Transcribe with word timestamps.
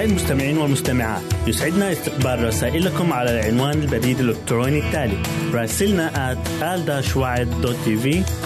أعزائي 0.00 0.18
المستمعين 0.18 0.58
والمستمعات. 0.58 1.22
يسعدنا 1.46 1.92
استقبال 1.92 2.44
رسائلكم 2.44 3.12
على 3.12 3.40
العنوان 3.40 3.82
البريد 3.82 4.20
الإلكتروني 4.20 4.78
التالي 4.78 5.22
راسلنا 5.52 6.32
at 6.32 6.38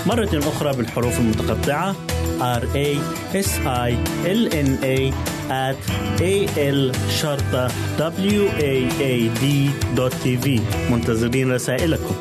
مرة 0.07 0.39
أخرى 0.39 0.77
بالحروف 0.77 1.19
المتقطعة 1.19 1.97
R 2.41 2.63
A 2.63 2.89
S 3.35 3.51
I 3.67 3.91
L 4.27 4.49
N 4.67 4.71
A 4.83 5.13
at 5.51 5.81
A 6.21 6.35
L 6.59 6.97
شرطة 7.11 7.69
W 7.99 8.43
A 8.59 8.75
A 9.01 9.15
D 9.41 9.45
في 10.25 10.61
منتظرين 10.91 11.53
رسائلكم. 11.53 12.15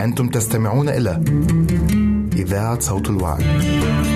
أنتم 0.00 0.28
تستمعون 0.28 0.88
إلى 0.88 1.20
إذاعة 2.46 2.80
صوت 2.80 3.10
الوعد. 3.10 4.15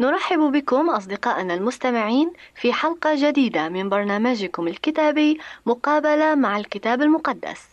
نرحب 0.00 0.38
بكم 0.38 0.90
أصدقائنا 0.90 1.54
المستمعين 1.54 2.32
في 2.54 2.72
حلقة 2.72 3.10
جديدة 3.16 3.68
من 3.68 3.88
برنامجكم 3.88 4.68
الكتابي 4.68 5.38
مقابلة 5.66 6.34
مع 6.34 6.56
الكتاب 6.56 7.02
المقدس. 7.02 7.68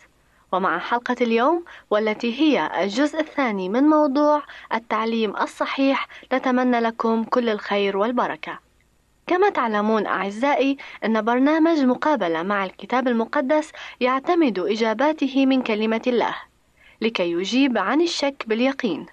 ومع 0.51 0.79
حلقة 0.79 1.15
اليوم 1.21 1.63
والتي 1.89 2.41
هي 2.41 2.83
الجزء 2.83 3.19
الثاني 3.19 3.69
من 3.69 3.83
موضوع 3.83 4.43
التعليم 4.73 5.37
الصحيح 5.37 6.07
نتمنى 6.33 6.79
لكم 6.79 7.23
كل 7.23 7.49
الخير 7.49 7.97
والبركة. 7.97 8.59
كما 9.27 9.49
تعلمون 9.49 10.05
أعزائي 10.05 10.77
أن 11.05 11.21
برنامج 11.21 11.79
مقابلة 11.79 12.43
مع 12.43 12.65
الكتاب 12.65 13.07
المقدس 13.07 13.71
يعتمد 13.99 14.59
إجاباته 14.59 15.45
من 15.45 15.61
كلمة 15.61 16.01
الله 16.07 16.35
لكي 17.01 17.31
يجيب 17.31 17.77
عن 17.77 18.01
الشك 18.01 18.43
باليقين. 18.47 19.05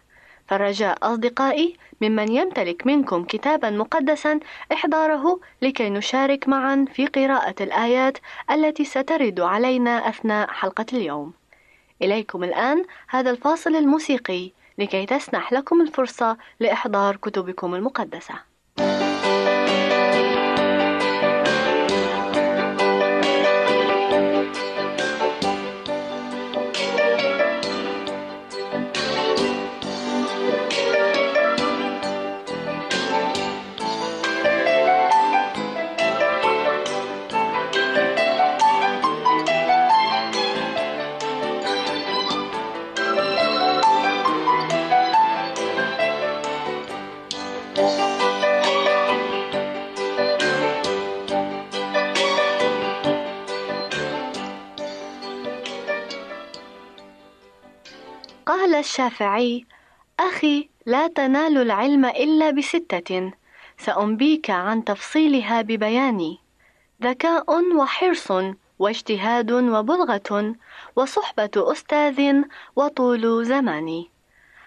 فالرجاء 0.47 0.99
أصدقائي 1.03 1.77
ممن 2.01 2.33
يمتلك 2.33 2.87
منكم 2.87 3.25
كتابا 3.25 3.71
مقدسا 3.71 4.41
إحضاره 4.73 5.41
لكي 5.63 5.91
نشارك 5.91 6.49
معا 6.49 6.85
في 6.95 7.07
قراءة 7.07 7.63
الآيات 7.63 8.19
التي 8.51 8.85
سترد 8.85 9.41
علينا 9.41 10.09
أثناء 10.09 10.49
حلقة 10.49 10.87
اليوم. 10.93 11.33
إليكم 12.03 12.45
الآن 12.45 12.85
هذا 13.09 13.31
الفاصل 13.31 13.77
الموسيقي 13.77 14.51
لكي 14.79 15.07
تسنح 15.07 15.53
لكم 15.53 15.81
الفرصة 15.81 16.37
لإحضار 16.61 17.17
كتبكم 17.17 17.75
المقدسة. 17.75 18.35
الشافعي 58.85 59.67
أخي 60.21 60.69
لا 60.87 61.07
تنال 61.09 61.59
العلم 61.59 62.05
إلا 62.05 62.51
بستة 62.51 63.33
سأنبيك 63.79 64.51
عن 64.51 64.85
تفصيلها 64.85 65.63
ببياني. 65.63 66.39
ذكاء 67.03 67.77
وحرص 67.77 68.33
واجتهاد 68.79 69.53
وبلغة 69.53 70.55
وصحبة 70.97 71.51
أستاذ 71.57 72.43
وطول 72.77 73.45
زمان 73.45 74.05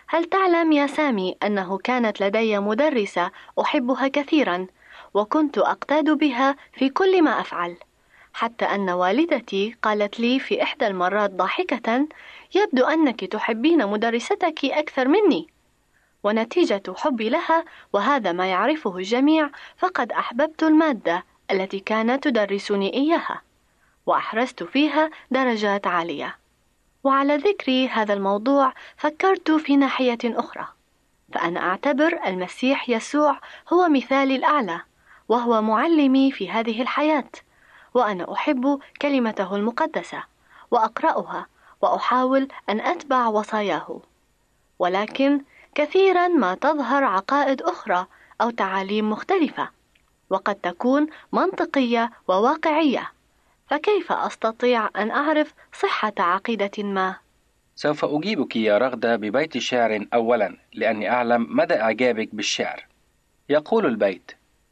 هل 0.07 0.25
تعلم 0.25 0.71
يا 0.71 0.87
سامي 0.87 1.37
أنه 1.43 1.77
كانت 1.77 2.21
لدي 2.21 2.59
مدرسة 2.59 3.31
أحبها 3.61 4.07
كثيرا 4.07 4.67
وكنت 5.13 5.57
أقتاد 5.57 6.09
بها 6.09 6.55
في 6.73 6.89
كل 6.89 7.21
ما 7.23 7.41
أفعل؟ 7.41 7.77
حتى 8.33 8.65
أن 8.65 8.89
والدتي 8.89 9.75
قالت 9.81 10.19
لي 10.19 10.39
في 10.39 10.63
إحدى 10.63 10.87
المرات 10.87 11.31
ضاحكة 11.31 12.07
يبدو 12.55 12.85
أنك 12.85 13.25
تحبين 13.25 13.87
مدرستك 13.87 14.65
أكثر 14.65 15.07
مني. 15.07 15.47
ونتيجة 16.23 16.83
حبي 16.95 17.29
لها 17.29 17.65
وهذا 17.93 18.31
ما 18.31 18.47
يعرفه 18.47 18.97
الجميع 18.97 19.49
فقد 19.77 20.11
أحببت 20.11 20.63
المادة 20.63 21.23
التي 21.51 21.79
كانت 21.79 22.23
تدرسني 22.23 22.93
إياها 22.93 23.41
وأحرزت 24.05 24.63
فيها 24.63 25.09
درجات 25.31 25.87
عالية. 25.87 26.37
وعلى 27.03 27.37
ذكر 27.37 27.89
هذا 27.91 28.13
الموضوع 28.13 28.73
فكرت 28.97 29.51
في 29.51 29.77
ناحية 29.77 30.17
أخرى. 30.25 30.67
فأنا 31.33 31.59
أعتبر 31.59 32.19
المسيح 32.25 32.89
يسوع 32.89 33.39
هو 33.73 33.89
مثالي 33.89 34.35
الأعلى 34.35 34.81
وهو 35.29 35.61
معلمي 35.61 36.31
في 36.31 36.49
هذه 36.49 36.81
الحياة. 36.81 37.29
وأنا 37.93 38.33
أحب 38.33 38.79
كلمته 39.01 39.55
المقدسة 39.55 40.23
وأقرأها 40.71 41.47
وأحاول 41.81 42.47
أن 42.69 42.79
أتبع 42.79 43.27
وصاياه 43.27 44.01
ولكن 44.79 45.41
كثيرا 45.75 46.27
ما 46.27 46.55
تظهر 46.55 47.03
عقائد 47.03 47.61
أخرى 47.61 48.07
أو 48.41 48.49
تعاليم 48.49 49.09
مختلفة 49.09 49.69
وقد 50.29 50.55
تكون 50.55 51.07
منطقية 51.31 52.11
وواقعية 52.27 53.11
فكيف 53.69 54.11
أستطيع 54.11 54.89
أن 54.95 55.11
أعرف 55.11 55.53
صحة 55.73 56.13
عقيدة 56.19 56.83
ما؟ 56.83 57.15
سوف 57.75 58.05
أجيبك 58.05 58.55
يا 58.55 58.77
رغدة 58.77 59.15
ببيت 59.15 59.57
شعر 59.57 60.05
أولا 60.13 60.57
لأني 60.73 61.09
أعلم 61.09 61.47
مدى 61.49 61.73
إعجابك 61.73 62.35
بالشعر 62.35 62.85
يقول 63.49 63.85
البيت 63.85 64.31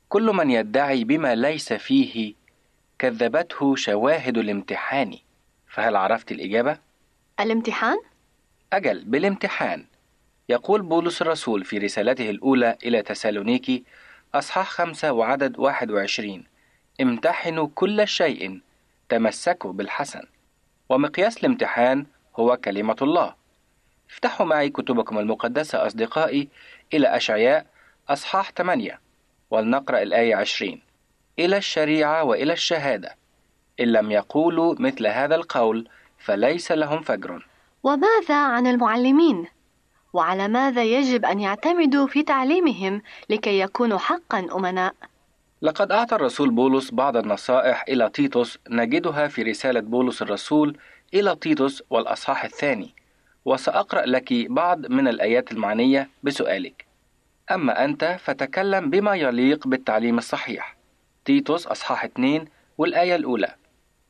كل 0.10 0.24
من 0.24 0.52
يدعي 0.52 1.04
بما 1.04 1.36
ليس 1.36 1.74
فيه 1.74 2.34
كذبته 3.00 3.76
شواهد 3.76 4.38
الامتحان 4.38 5.18
فهل 5.68 5.96
عرفت 5.96 6.32
الإجابة؟ 6.32 6.78
الامتحان؟ 7.40 7.98
أجل 8.74 9.04
بالامتحان. 9.06 9.86
يقول 10.50 10.82
بولس 10.82 11.22
الرسول 11.22 11.66
في 11.66 11.78
رسالته 11.78 12.30
الأولى 12.30 12.78
إلى 12.84 13.02
تسالونيكي 13.02 13.84
أصحاح 14.36 14.70
خمسة 14.70 15.12
وعدد 15.12 15.60
واحد 15.60 15.92
وعشرين. 15.92 16.44
امتحنوا 17.02 17.68
كل 17.76 18.08
شيء. 18.08 18.62
تمسكوا 19.10 19.74
بالحسن. 19.74 20.22
ومقياس 20.90 21.38
الامتحان 21.38 22.06
هو 22.40 22.58
كلمة 22.58 22.96
الله. 23.02 23.36
افتحوا 24.10 24.46
معي 24.46 24.70
كتبكم 24.70 25.20
المقدسة 25.20 25.88
أصدقائي 25.88 26.48
إلى 26.94 27.16
أشعياء 27.16 27.66
أصحاح 28.10 28.52
8 28.52 29.00
ولنقرأ 29.52 30.02
الآية 30.02 30.36
20 30.36 30.82
إلى 31.40 31.58
الشريعة 31.58 32.24
وإلى 32.24 32.54
الشهادة. 32.54 33.16
إن 33.80 33.86
لم 33.86 34.12
يقولوا 34.12 34.76
مثل 34.80 35.08
هذا 35.08 35.36
القول 35.36 35.90
فليس 36.26 36.72
لهم 36.72 37.02
فجر. 37.02 37.48
وماذا 37.84 38.36
عن 38.36 38.68
المعلمين؟ 38.68 39.46
وعلى 40.14 40.48
ماذا 40.48 40.84
يجب 40.84 41.26
أن 41.26 41.40
يعتمدوا 41.40 42.08
في 42.08 42.24
تعليمهم 42.24 43.02
لكي 43.30 43.60
يكونوا 43.60 43.98
حقا 43.98 44.40
أمناء؟ 44.56 44.96
لقد 45.62 45.92
أعطى 45.92 46.16
الرسول 46.16 46.50
بولس 46.50 46.92
بعض 46.92 47.18
النصائح 47.18 47.86
إلى 47.90 48.10
تيتوس 48.10 48.58
نجدها 48.70 49.28
في 49.28 49.44
رسالة 49.44 49.80
بولس 49.80 50.22
الرسول 50.22 50.78
إلى 51.14 51.36
تيتوس 51.36 51.84
والأصحاح 51.90 52.44
الثاني. 52.44 52.96
وسأقرأ 53.46 54.06
لك 54.06 54.34
بعض 54.34 54.86
من 54.88 55.08
الآيات 55.08 55.52
المعنية 55.52 56.10
بسؤالك. 56.24 56.86
أما 57.52 57.86
أنت 57.86 58.18
فتكلم 58.20 58.90
بما 58.90 59.16
يليق 59.16 59.68
بالتعليم 59.68 60.18
الصحيح. 60.18 60.76
تيتوس 61.26 61.68
أصحاح 61.68 62.04
2 62.04 62.46
والآية 62.78 63.16
الأولى. 63.16 63.56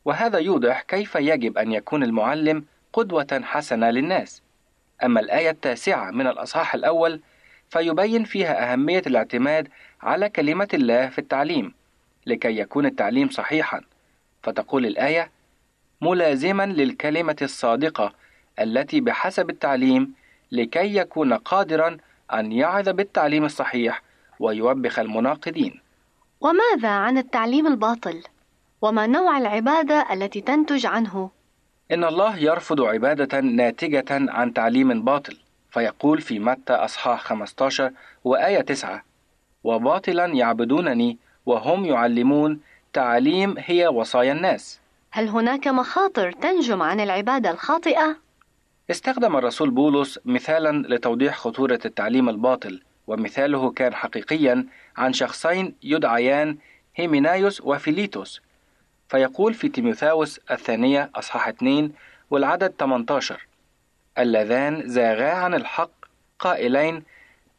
وهذا 0.05 0.39
يوضح 0.39 0.81
كيف 0.81 1.15
يجب 1.15 1.57
أن 1.57 1.71
يكون 1.71 2.03
المعلم 2.03 2.65
قدوة 2.93 3.41
حسنة 3.43 3.89
للناس. 3.89 4.41
أما 5.03 5.19
الآية 5.19 5.49
التاسعة 5.49 6.11
من 6.11 6.27
الأصحاح 6.27 6.75
الأول 6.75 7.21
فيبين 7.69 8.23
فيها 8.23 8.73
أهمية 8.73 9.01
الاعتماد 9.07 9.67
على 10.01 10.29
كلمة 10.29 10.67
الله 10.73 11.09
في 11.09 11.19
التعليم 11.19 11.73
لكي 12.25 12.57
يكون 12.59 12.85
التعليم 12.85 13.29
صحيحا. 13.29 13.81
فتقول 14.43 14.85
الآية 14.85 15.31
ملازما 16.01 16.65
للكلمة 16.65 17.35
الصادقة 17.41 18.13
التي 18.59 19.01
بحسب 19.01 19.49
التعليم 19.49 20.13
لكي 20.51 20.95
يكون 20.95 21.33
قادرا 21.33 21.97
أن 22.33 22.51
يعظ 22.51 22.89
بالتعليم 22.89 23.45
الصحيح 23.45 24.01
ويوبخ 24.39 24.99
المناقضين. 24.99 25.81
وماذا 26.41 26.89
عن 26.89 27.17
التعليم 27.17 27.67
الباطل؟ 27.67 28.23
وما 28.85 29.07
نوع 29.07 29.37
العبادة 29.37 30.13
التي 30.13 30.41
تنتج 30.41 30.85
عنه؟ 30.85 31.29
إن 31.91 32.03
الله 32.03 32.37
يرفض 32.37 32.81
عبادة 32.81 33.39
ناتجة 33.39 34.05
عن 34.09 34.53
تعليم 34.53 35.01
باطل 35.01 35.37
فيقول 35.71 36.21
في 36.21 36.39
متى 36.39 36.73
أصحاح 36.73 37.21
15 37.21 37.91
وآية 38.23 38.61
9 38.61 39.03
وباطلا 39.63 40.25
يعبدونني 40.25 41.17
وهم 41.45 41.85
يعلمون 41.85 42.59
تعليم 42.93 43.55
هي 43.57 43.87
وصايا 43.87 44.31
الناس 44.31 44.79
هل 45.11 45.27
هناك 45.27 45.67
مخاطر 45.67 46.31
تنجم 46.31 46.81
عن 46.81 46.99
العبادة 46.99 47.51
الخاطئة؟ 47.51 48.17
استخدم 48.91 49.35
الرسول 49.35 49.69
بولس 49.69 50.19
مثالا 50.25 50.95
لتوضيح 50.95 51.37
خطورة 51.37 51.79
التعليم 51.85 52.29
الباطل 52.29 52.81
ومثاله 53.07 53.71
كان 53.71 53.93
حقيقيا 53.93 54.65
عن 54.97 55.13
شخصين 55.13 55.75
يدعيان 55.83 56.57
هيمينايوس 56.95 57.61
وفيليتوس 57.61 58.41
فيقول 59.07 59.53
في 59.53 59.69
تيموثاوس 59.69 60.39
الثانية 60.51 61.11
أصحاح 61.15 61.47
2 61.47 61.91
والعدد 62.29 62.73
18 62.79 63.47
اللذان 64.17 64.89
زاغا 64.89 65.31
عن 65.31 65.53
الحق 65.53 65.91
قائلين 66.39 67.03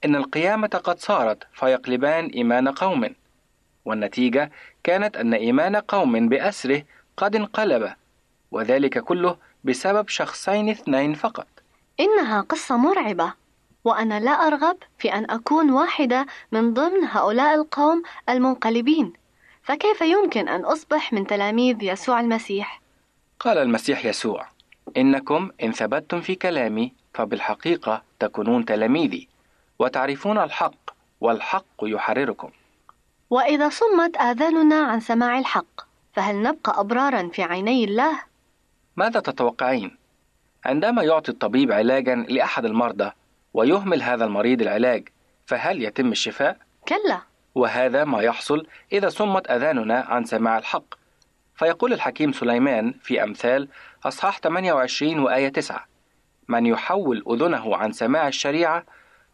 إن 0.05 0.17
القيامة 0.17 0.69
قد 0.69 0.99
صارت 0.99 1.39
فيقلبان 1.53 2.27
إيمان 2.27 2.69
قوم 2.69 3.15
والنتيجة 3.85 4.51
كانت 4.85 5.17
أن 5.17 5.35
إيمان 5.35 5.77
قوم 5.77 6.29
بأسره 6.29 6.83
قد 7.17 7.37
انقلب 7.37 7.93
وذلك 8.51 8.99
كله 8.99 9.37
بسبب 9.65 10.09
شخصين 10.09 10.69
اثنين 10.69 11.15
فقط. 11.15 11.47
إنها 12.01 12.41
قصة 12.41 12.77
مرعبة 12.77 13.33
وأنا 13.85 14.21
لا 14.21 14.31
أرغب 14.31 14.77
في 14.99 15.15
أن 15.15 15.31
أكون 15.31 15.71
واحدة 15.71 16.27
من 16.53 16.75
ضمن 16.75 17.05
هؤلاء 17.05 17.55
القوم 17.55 18.03
المنقلبين. 18.29 19.13
فكيف 19.67 20.01
يمكن 20.01 20.49
أن 20.49 20.65
أصبح 20.65 21.13
من 21.13 21.27
تلاميذ 21.27 21.83
يسوع 21.83 22.21
المسيح؟ 22.21 22.81
قال 23.41 23.59
المسيح 23.59 24.05
يسوع 24.05 24.47
إنكم 24.97 25.51
إن 25.63 25.73
ثبتتم 25.73 26.21
في 26.21 26.35
كلامي 26.35 26.93
فبالحقيقة 27.15 28.03
تكونون 28.19 28.65
تلاميذي 28.65 29.29
وتعرفون 29.79 30.39
الحق 30.39 30.91
والحق 31.21 31.65
يحرركم 31.83 32.51
وإذا 33.31 33.69
صمت 33.69 34.17
آذاننا 34.17 34.77
عن 34.77 35.01
سماع 35.01 35.39
الحق 35.39 35.81
فهل 36.13 36.43
نبقى 36.43 36.81
أبرارا 36.81 37.29
في 37.33 37.43
عيني 37.43 37.85
الله؟ 37.85 38.21
ماذا 38.97 39.21
تتوقعين؟ 39.21 39.97
عندما 40.65 41.03
يعطي 41.03 41.33
الطبيب 41.33 41.73
علاجا 41.73 42.15
لأحد 42.15 42.65
المرضى 42.65 43.11
ويهمل 43.55 44.03
هذا 44.03 44.25
المريض 44.25 44.63
العلاج 44.63 45.09
فهل 45.47 45.83
يتم 45.83 46.13
الشفاء؟ 46.13 46.57
كلا 46.89 47.21
وهذا 47.57 48.05
ما 48.05 48.23
يحصل 48.23 48.67
إذا 48.93 49.09
صمت 49.09 49.51
أذاننا 49.51 50.01
عن 50.09 50.25
سماع 50.25 50.59
الحق 50.59 50.95
فيقول 51.55 51.93
الحكيم 51.93 52.33
سليمان 52.33 52.95
في 53.03 53.23
أمثال 53.23 53.69
أصحاح 54.05 54.39
28 54.39 55.19
وآية 55.19 55.49
9 55.49 55.87
من 56.49 56.67
يحول 56.67 57.25
أذنه 57.31 57.77
عن 57.77 57.93
سماع 57.93 58.29
الشريعة 58.29 58.85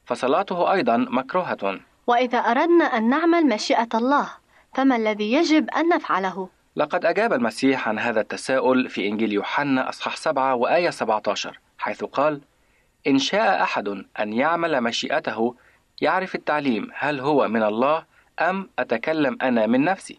فصلاته 0.05 0.73
أيضا 0.73 0.97
مكروهة 0.97 1.81
وإذا 2.07 2.39
أردنا 2.39 2.85
أن 2.85 3.09
نعمل 3.09 3.47
مشيئة 3.47 3.89
الله 3.95 4.29
فما 4.75 4.97
الذي 4.97 5.33
يجب 5.33 5.71
أن 5.71 5.89
نفعله؟ 5.89 6.49
لقد 6.77 7.05
أجاب 7.05 7.33
المسيح 7.33 7.89
عن 7.89 7.99
هذا 7.99 8.21
التساؤل 8.21 8.89
في 8.89 9.09
إنجيل 9.09 9.33
يوحنا 9.33 9.89
أصحاح 9.89 10.17
7 10.17 10.55
وآية 10.55 10.91
17 10.91 11.61
حيث 11.79 12.05
قال 12.05 12.41
إن 13.07 13.19
شاء 13.19 13.63
أحد 13.63 13.89
أن 14.21 14.33
يعمل 14.33 14.81
مشيئته 14.81 15.55
يعرف 16.01 16.35
التعليم 16.35 16.91
هل 16.95 17.21
هو 17.21 17.49
من 17.49 17.63
الله 17.63 18.12
أم 18.41 18.69
أتكلم 18.79 19.39
أنا 19.43 19.67
من 19.67 19.85
نفسي؟ 19.85 20.19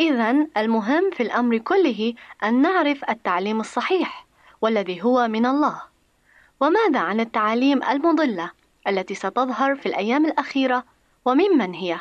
إذا 0.00 0.46
المهم 0.56 1.10
في 1.10 1.22
الأمر 1.22 1.58
كله 1.58 2.14
أن 2.44 2.62
نعرف 2.62 3.10
التعليم 3.10 3.60
الصحيح 3.60 4.26
والذي 4.60 5.02
هو 5.02 5.28
من 5.28 5.46
الله. 5.46 5.82
وماذا 6.60 6.98
عن 6.98 7.20
التعاليم 7.20 7.82
المضلة 7.82 8.50
التي 8.88 9.14
ستظهر 9.14 9.76
في 9.76 9.86
الأيام 9.86 10.26
الأخيرة 10.26 10.84
وممن 11.24 11.74
هي؟ 11.74 12.00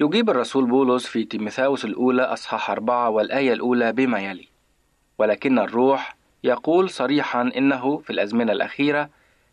يجيب 0.00 0.30
الرسول 0.30 0.64
بولس 0.64 1.06
في 1.06 1.24
تيموثاوس 1.24 1.84
الأولى 1.84 2.22
أصحاح 2.22 2.70
أربعة 2.70 3.10
والآية 3.10 3.52
الأولى 3.52 3.92
بما 3.92 4.18
يلي. 4.20 4.48
ولكن 5.18 5.58
الروح 5.58 6.16
يقول 6.44 6.90
صريحا 6.90 7.42
إنه 7.56 7.98
في 7.98 8.10
الأزمنة 8.10 8.52
الأخيرة 8.52 9.08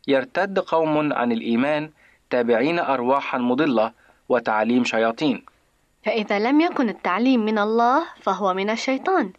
يرتد 0.07 0.59
قوم 0.59 1.13
عن 1.13 1.31
الإيمان 1.31 1.89
تابعين 2.29 2.79
أرواحا 2.79 3.37
مضلة 3.37 3.91
وتعاليم 4.31 4.83
شياطين. 4.83 5.45
فإذا 6.05 6.39
لم 6.39 6.61
يكن 6.61 6.89
التعليم 6.89 7.45
من 7.45 7.57
الله 7.59 8.03
فهو 8.21 8.53
من 8.53 8.69
الشيطان. 8.69 9.33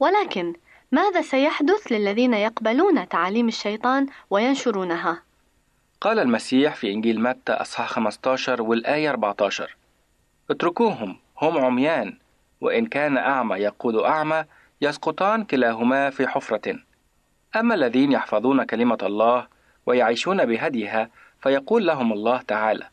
ولكن 0.00 0.52
ماذا 0.92 1.22
سيحدث 1.22 1.92
للذين 1.92 2.34
يقبلون 2.34 3.08
تعاليم 3.08 3.48
الشيطان 3.48 4.06
وينشرونها؟ 4.30 5.22
قال 6.00 6.18
المسيح 6.18 6.74
في 6.74 6.92
إنجيل 6.92 7.20
متى 7.20 7.52
أصحاح 7.52 7.88
15 7.88 8.62
والآية 8.62 9.10
14 9.10 9.76
اتركوهم 10.50 11.16
هم 11.42 11.58
عميان. 11.58 12.18
وإن 12.60 12.86
كان 12.86 13.16
أعمى 13.16 13.56
يقود 13.56 13.94
أعمى 13.94 14.44
يسقطان 14.80 15.44
كلاهما 15.44 16.10
في 16.10 16.28
حفرة. 16.28 16.78
أما 17.56 17.74
الذين 17.74 18.12
يحفظون 18.12 18.64
كلمة 18.64 18.98
الله 19.02 19.46
ويعيشون 19.86 20.44
بهديها 20.44 21.10
فيقول 21.40 21.86
لهم 21.86 22.12
الله 22.12 22.42
تعالى 22.42 22.88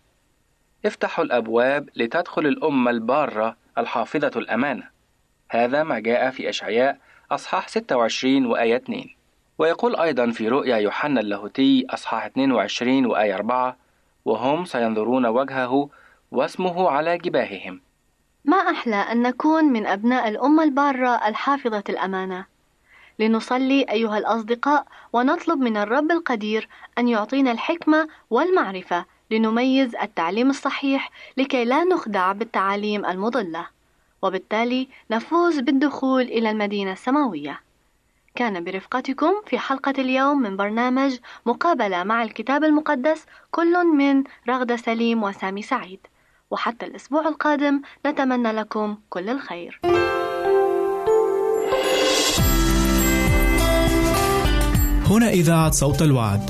افتحوا 0.85 1.23
الأبواب 1.25 1.89
لتدخل 1.95 2.47
الأمة 2.47 2.91
البارة 2.91 3.55
الحافظة 3.77 4.31
الأمانة. 4.35 4.83
هذا 5.49 5.83
ما 5.83 5.99
جاء 5.99 6.29
في 6.29 6.49
أشعياء 6.49 6.97
أصحاح 7.31 7.67
26 7.67 8.45
وآية 8.45 8.75
2 8.75 9.05
ويقول 9.57 9.95
أيضا 9.95 10.31
في 10.31 10.49
رؤيا 10.49 10.77
يوحنا 10.77 11.19
اللاهوتي 11.19 11.85
أصحاح 11.89 12.25
22 12.25 13.05
وآية 13.05 13.35
4 13.35 13.77
وهم 14.25 14.65
سينظرون 14.65 15.25
وجهه 15.25 15.89
واسمه 16.31 16.89
على 16.89 17.17
جباههم. 17.17 17.81
ما 18.45 18.57
أحلى 18.57 18.95
أن 18.95 19.21
نكون 19.21 19.63
من 19.63 19.85
أبناء 19.85 20.29
الأمة 20.29 20.63
البارة 20.63 21.27
الحافظة 21.27 21.83
الأمانة. 21.89 22.45
لنصلي 23.19 23.85
أيها 23.89 24.17
الأصدقاء 24.17 24.85
ونطلب 25.13 25.59
من 25.59 25.77
الرب 25.77 26.11
القدير 26.11 26.67
أن 26.97 27.07
يعطينا 27.07 27.51
الحكمة 27.51 28.07
والمعرفة 28.29 29.05
لنميز 29.33 29.95
التعليم 29.95 30.49
الصحيح 30.49 31.11
لكي 31.37 31.65
لا 31.65 31.83
نخدع 31.83 32.31
بالتعاليم 32.31 33.05
المضلة 33.05 33.67
وبالتالي 34.21 34.87
نفوز 35.11 35.59
بالدخول 35.59 36.21
إلى 36.21 36.49
المدينة 36.49 36.91
السماوية 36.91 37.59
كان 38.35 38.63
برفقتكم 38.63 39.33
في 39.45 39.59
حلقة 39.59 39.93
اليوم 39.97 40.41
من 40.41 40.57
برنامج 40.57 41.17
مقابلة 41.45 42.03
مع 42.03 42.23
الكتاب 42.23 42.63
المقدس 42.63 43.25
كل 43.51 43.85
من 43.85 44.23
رغدة 44.49 44.75
سليم 44.75 45.23
وسامي 45.23 45.61
سعيد 45.61 45.99
وحتى 46.51 46.85
الأسبوع 46.85 47.27
القادم 47.27 47.81
نتمنى 48.05 48.51
لكم 48.51 48.97
كل 49.09 49.29
الخير. 49.29 49.79
هنا 55.09 55.29
إذاعة 55.29 55.71
صوت 55.71 56.01
الوعد. 56.01 56.49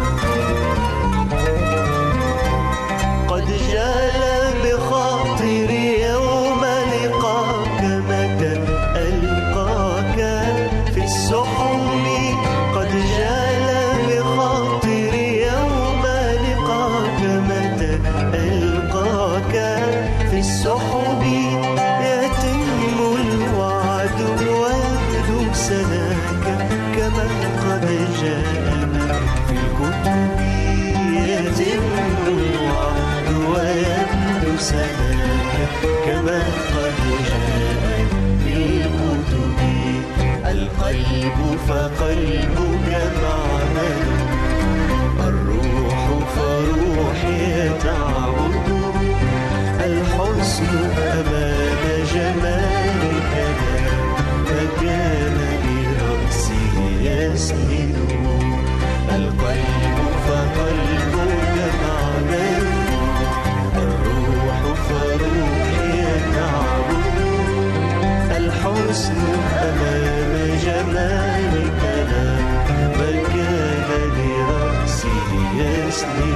هنا 75.91 76.31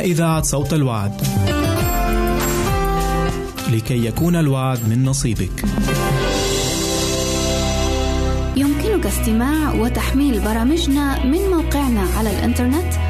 إذاعة 0.00 0.42
صوت 0.42 0.72
الوعد. 0.72 1.20
لكي 3.72 4.06
يكون 4.06 4.36
الوعد 4.36 4.78
من 4.88 5.04
نصيبك. 5.04 5.64
يمكنك 8.56 9.06
استماع 9.06 9.74
وتحميل 9.74 10.40
برامجنا 10.40 11.24
من 11.24 11.50
موقعنا 11.50 12.02
على 12.18 12.30
الإنترنت 12.30 13.09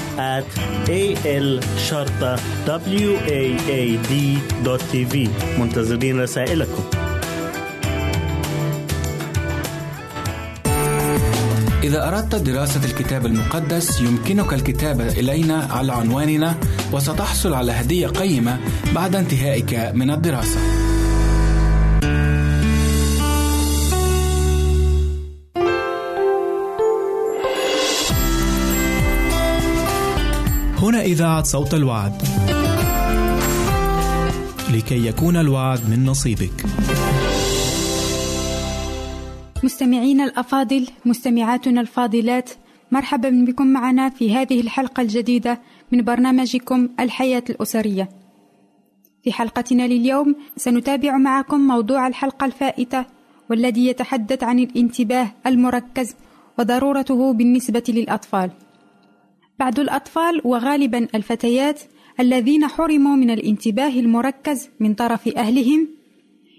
at 0.17 0.45
a 0.89 1.15
l 1.25 1.59
شرطة 1.89 2.35
w 2.65 3.11
a 3.27 3.41
a 3.69 3.97
d 4.09 4.37
tv 4.91 5.29
منتظرين 5.59 6.21
رسائلكم 6.21 6.83
إذا 11.83 12.07
أردت 12.07 12.35
دراسة 12.35 12.85
الكتاب 12.85 13.25
المقدس 13.25 14.01
يمكنك 14.01 14.53
الكتابة 14.53 15.07
إلينا 15.07 15.67
على 15.71 15.91
عنواننا 15.91 16.55
وستحصل 16.93 17.53
على 17.53 17.71
هدية 17.71 18.07
قيمة 18.07 18.59
بعد 18.95 19.15
انتهائك 19.15 19.91
من 19.93 20.11
الدراسة. 20.11 20.90
هنا 30.91 31.01
إذاعة 31.01 31.43
صوت 31.43 31.73
الوعد. 31.73 32.21
لكي 34.73 35.07
يكون 35.07 35.37
الوعد 35.37 35.79
من 35.89 36.05
نصيبك. 36.05 36.65
مستمعينا 39.63 40.23
الأفاضل 40.23 40.87
مستمعاتنا 41.05 41.81
الفاضلات 41.81 42.49
مرحبا 42.91 43.45
بكم 43.47 43.67
معنا 43.67 44.09
في 44.09 44.35
هذه 44.35 44.61
الحلقة 44.61 45.01
الجديدة 45.01 45.61
من 45.91 46.01
برنامجكم 46.01 46.89
الحياة 46.99 47.43
الأسرية 47.49 48.09
في 49.23 49.33
حلقتنا 49.33 49.87
لليوم 49.87 50.35
سنتابع 50.57 51.17
معكم 51.17 51.59
موضوع 51.59 52.07
الحلقة 52.07 52.45
الفائتة 52.45 53.05
والذي 53.49 53.87
يتحدث 53.87 54.43
عن 54.43 54.59
الانتباه 54.59 55.31
المركز 55.45 56.15
وضرورته 56.59 57.33
بالنسبة 57.33 57.83
للأطفال 57.89 58.51
بعض 59.61 59.79
الأطفال 59.79 60.41
وغالبا 60.43 61.07
الفتيات 61.15 61.79
الذين 62.19 62.67
حرموا 62.67 63.15
من 63.15 63.29
الانتباه 63.29 63.89
المركز 63.89 64.69
من 64.79 64.93
طرف 64.93 65.27
أهلهم 65.27 65.87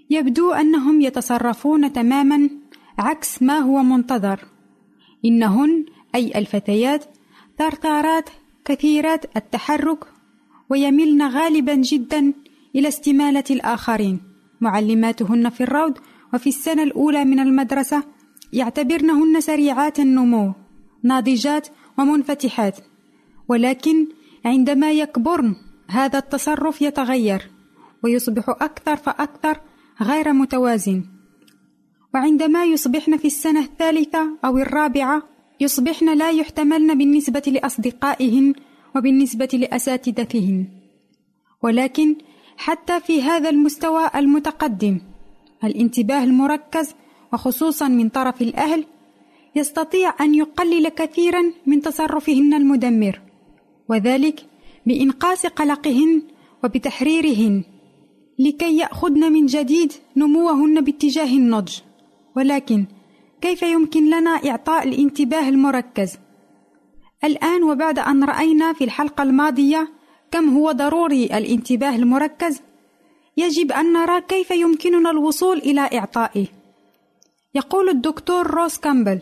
يبدو 0.09 0.51
أنهم 0.51 1.01
يتصرفون 1.01 1.93
تماما 1.93 2.49
عكس 2.99 3.43
ما 3.43 3.57
هو 3.59 3.83
منتظر. 3.83 4.39
إنهن 5.25 5.85
أي 6.15 6.31
الفتيات 6.35 7.05
ثرثارات 7.57 8.29
كثيرات 8.65 9.37
التحرك 9.37 9.99
ويملن 10.69 11.21
غالبا 11.27 11.75
جدا 11.75 12.33
إلى 12.75 12.87
استمالة 12.87 13.43
الآخرين. 13.51 14.19
معلماتهن 14.61 15.49
في 15.49 15.63
الروض 15.63 15.97
وفي 16.33 16.49
السنة 16.49 16.83
الأولى 16.83 17.25
من 17.25 17.39
المدرسة 17.39 18.03
يعتبرنهن 18.53 19.41
سريعات 19.41 19.99
النمو 19.99 20.53
ناضجات 21.03 21.67
ومنفتحات. 21.97 22.92
ولكن 23.47 24.07
عندما 24.45 24.91
يكبرن 24.91 25.55
هذا 25.87 26.19
التصرف 26.19 26.81
يتغير 26.81 27.51
ويصبح 28.03 28.49
أكثر 28.49 28.95
فأكثر 28.95 29.59
غير 30.01 30.33
متوازن. 30.33 31.03
وعندما 32.13 32.63
يصبحن 32.63 33.17
في 33.17 33.27
السنة 33.27 33.59
الثالثة 33.59 34.27
أو 34.45 34.57
الرابعة 34.57 35.23
يصبحن 35.59 36.17
لا 36.17 36.31
يحتملن 36.31 36.97
بالنسبة 36.97 37.43
لأصدقائهن 37.47 38.53
وبالنسبة 38.95 39.49
لأساتذتهن. 39.53 40.67
ولكن 41.63 42.15
حتى 42.57 42.99
في 42.99 43.21
هذا 43.21 43.49
المستوى 43.49 44.09
المتقدم 44.15 44.99
الانتباه 45.63 46.23
المركز 46.23 46.95
وخصوصا 47.33 47.87
من 47.87 48.09
طرف 48.09 48.41
الأهل 48.41 48.85
يستطيع 49.55 50.13
أن 50.21 50.35
يقلل 50.35 50.89
كثيرا 50.89 51.43
من 51.65 51.81
تصرفهن 51.81 52.53
المدمر. 52.53 53.21
وذلك 53.89 54.45
بإنقاص 54.85 55.45
قلقهن 55.45 56.21
وبتحريرهن 56.63 57.63
لكي 58.39 58.77
يأخذن 58.77 59.31
من 59.31 59.45
جديد 59.45 59.93
نموهن 60.17 60.81
باتجاه 60.81 61.37
النضج 61.37 61.79
ولكن 62.35 62.85
كيف 63.41 63.61
يمكن 63.63 64.09
لنا 64.09 64.29
إعطاء 64.29 64.87
الانتباه 64.87 65.49
المركز؟ 65.49 66.17
الآن 67.23 67.63
وبعد 67.63 67.99
أن 67.99 68.23
رأينا 68.23 68.73
في 68.73 68.83
الحلقة 68.83 69.23
الماضية 69.23 69.87
كم 70.31 70.49
هو 70.49 70.71
ضروري 70.71 71.25
الانتباه 71.25 71.95
المركز، 71.95 72.61
يجب 73.37 73.71
أن 73.71 73.93
نرى 73.93 74.21
كيف 74.21 74.51
يمكننا 74.51 75.11
الوصول 75.11 75.57
إلى 75.57 75.81
إعطائه. 75.81 76.45
يقول 77.55 77.89
الدكتور 77.89 78.47
روس 78.47 78.77
كامبل: 78.77 79.19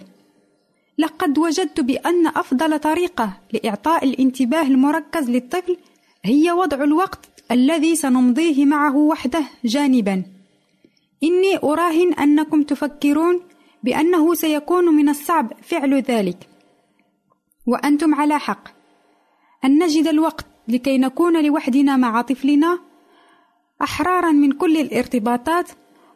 لقد 1.02 1.38
وجدت 1.38 1.80
بأن 1.80 2.28
أفضل 2.28 2.80
طريقة 2.80 3.34
لإعطاء 3.54 4.06
الانتباه 4.06 4.62
المركز 4.62 5.30
للطفل 5.30 5.78
هي 6.24 6.52
وضع 6.52 6.84
الوقت 6.84 7.30
الذي 7.52 7.96
سنمضيه 7.96 8.66
معه 8.66 8.98
وحده 8.98 9.44
جانبًا. 9.66 10.24
إني 11.24 11.58
أراهن 11.64 12.14
أنكم 12.14 12.64
تفكرون 12.64 13.42
بأنه 13.84 14.34
سيكون 14.34 14.86
من 14.86 15.10
الصعب 15.10 15.54
فعل 15.62 15.94
ذلك. 15.94 16.38
وأنتم 17.68 18.16
على 18.16 18.40
حق. 18.40 18.64
أن 19.66 19.84
نجد 19.84 20.08
الوقت 20.08 20.46
لكي 20.68 20.98
نكون 20.98 21.46
لوحدنا 21.46 21.98
مع 21.98 22.22
طفلنا 22.22 22.80
أحرارا 23.82 24.32
من 24.32 24.52
كل 24.52 24.78
الارتباطات 24.78 25.70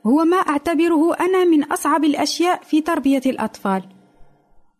هو 0.05 0.23
ما 0.23 0.37
أعتبره 0.37 1.13
أنا 1.15 1.43
من 1.43 1.63
أصعب 1.63 2.03
الأشياء 2.03 2.63
في 2.63 2.81
تربية 2.81 3.21
الأطفال. 3.25 3.94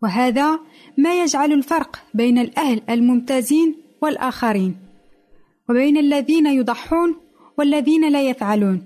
وهذا 0.04 0.60
ما 0.98 1.22
يجعل 1.22 1.52
الفرق 1.54 2.04
بين 2.14 2.38
الأهل 2.38 2.82
الممتازين 2.90 3.76
والآخرين 4.02 4.76
وبين 5.70 5.98
الذين 5.98 6.48
يضحون 6.48 7.16
والذين 7.58 8.12
لا 8.12 8.22
يفعلون 8.22 8.82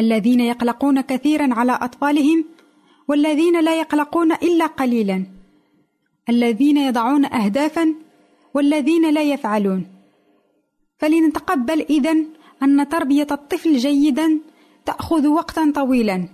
الذين 0.00 0.40
يقلقون 0.40 1.00
كثيرا 1.00 1.54
على 1.54 1.78
أطفالهم 1.82 2.44
والذين 3.08 3.64
لا 3.64 3.80
يقلقون 3.80 4.32
إلا 4.32 4.66
قليلا 4.66 5.26
الذين 6.28 6.76
يضعون 6.76 7.24
اهدافا 7.24 7.94
والذين 8.54 9.14
لا 9.14 9.22
يفعلون. 9.22 9.86
فلنتقبل 10.98 11.80
إذن 11.80 12.26
أن 12.62 12.88
تربية 12.88 13.26
الطفل 13.30 13.76
جيدا 13.76 14.40
تأخذ 14.86 15.26
وقتا 15.26 15.72
طويلا. 15.74 16.28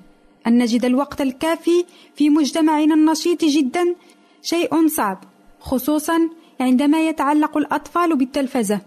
أن 0.46 0.59
نجد 0.59 0.85
الوقت 0.85 1.20
الكافي 1.20 1.85
في 2.14 2.30
مجتمعنا 2.30 2.94
النشيط 2.94 3.44
جدا 3.44 3.94
شيء 4.42 4.88
صعب 4.88 5.24
خصوصا 5.61 6.30
عندما 6.61 7.09
يتعلق 7.09 7.57
الأطفال 7.57 8.16
بالتلفزة 8.16 8.80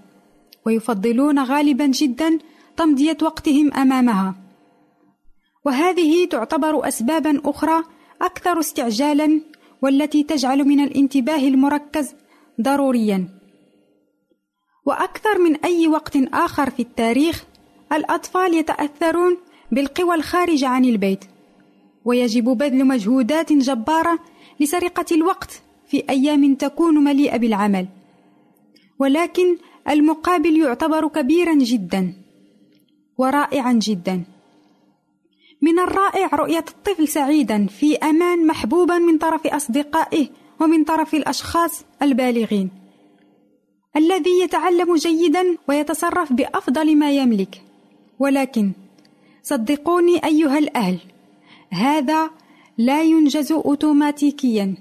ويفضلون 0.66 1.40
غالبا 1.40 1.86
جدا 1.86 2.40
تمضية 2.78 3.18
وقتهم 3.22 3.74
أمامها. 3.74 4.36
وهذه 5.66 6.26
تعتبر 6.26 6.88
أسبابا 6.88 7.42
أخرى 7.46 7.84
أكثر 8.22 8.60
استعجالا 8.60 9.42
والتي 9.82 10.24
تجعل 10.24 10.64
من 10.66 10.80
الانتباه 10.80 11.48
المركز 11.48 12.16
ضروريا. 12.62 13.28
وأكثر 14.86 15.40
من 15.40 15.56
أي 15.56 15.88
وقت 15.88 16.18
آخر 16.34 16.70
في 16.70 16.82
التاريخ 16.82 17.44
الأطفال 17.94 18.54
يتأثرون 18.54 19.38
بالقوى 19.72 20.16
الخارجة 20.16 20.68
عن 20.68 20.86
البيت. 20.86 21.26
ويجب 22.08 22.44
بذل 22.44 22.86
مجهودات 22.86 23.54
جبارة 23.54 24.20
لسرقة 24.60 25.06
الوقت 25.12 25.62
في 25.88 26.04
أيام 26.10 26.56
تكون 26.56 27.04
مليئة 27.04 27.38
بالعمل. 27.38 27.88
ولكن 29.00 29.58
المقابل 29.90 30.58
يعتبر 30.58 31.08
كبيرا 31.08 31.56
جدا 31.56 32.14
ورائعا 33.18 33.74
جدا. 33.74 34.24
من 35.62 35.80
الرائع 35.80 36.28
رؤية 36.36 36.66
الطفل 36.68 37.08
سعيدا 37.08 37.68
في 37.68 37.98
أمان 37.98 38.48
محبوبا 38.48 38.98
من 38.98 39.18
طرف 39.18 39.48
أصدقائه 39.48 40.28
ومن 40.60 40.84
طرف 40.84 41.16
الأشخاص 41.16 41.86
البالغين. 42.02 42.70
الذي 43.96 44.40
يتعلم 44.44 44.96
جيدا 44.96 45.58
ويتصرف 45.70 46.34
بأفضل 46.34 46.96
ما 46.96 47.12
يملك. 47.12 47.62
ولكن 48.20 48.72
صدقوني 49.44 50.26
أيها 50.26 50.58
الأهل 50.58 51.00
هذا 51.72 52.30
لا 52.78 53.04
ينجز 53.04 53.52
أوتوماتيكيا. 53.52 54.76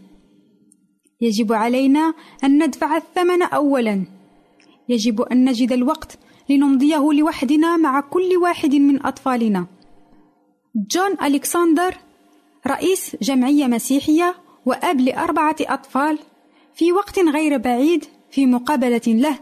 يجب 1.20 1.52
علينا 1.52 2.14
أن 2.44 2.64
ندفع 2.64 2.96
الثمن 2.96 3.42
أولا. 3.42 4.06
يجب 4.88 5.20
أن 5.20 5.44
نجد 5.44 5.72
الوقت 5.72 6.18
لنمضيه 6.50 7.12
لوحدنا 7.12 7.76
مع 7.76 8.00
كل 8.00 8.36
واحد 8.42 8.74
من 8.74 9.06
أطفالنا. 9.06 9.66
جون 10.90 11.16
ألكسندر 11.22 11.96
رئيس 12.66 13.16
جمعية 13.22 13.66
مسيحية 13.66 14.34
وأب 14.66 15.00
لأربعة 15.00 15.56
أطفال 15.60 16.18
في 16.74 16.92
وقت 16.92 17.18
غير 17.18 17.56
بعيد 17.56 18.04
في 18.30 18.46
مقابلة 18.46 19.00
له 19.06 19.38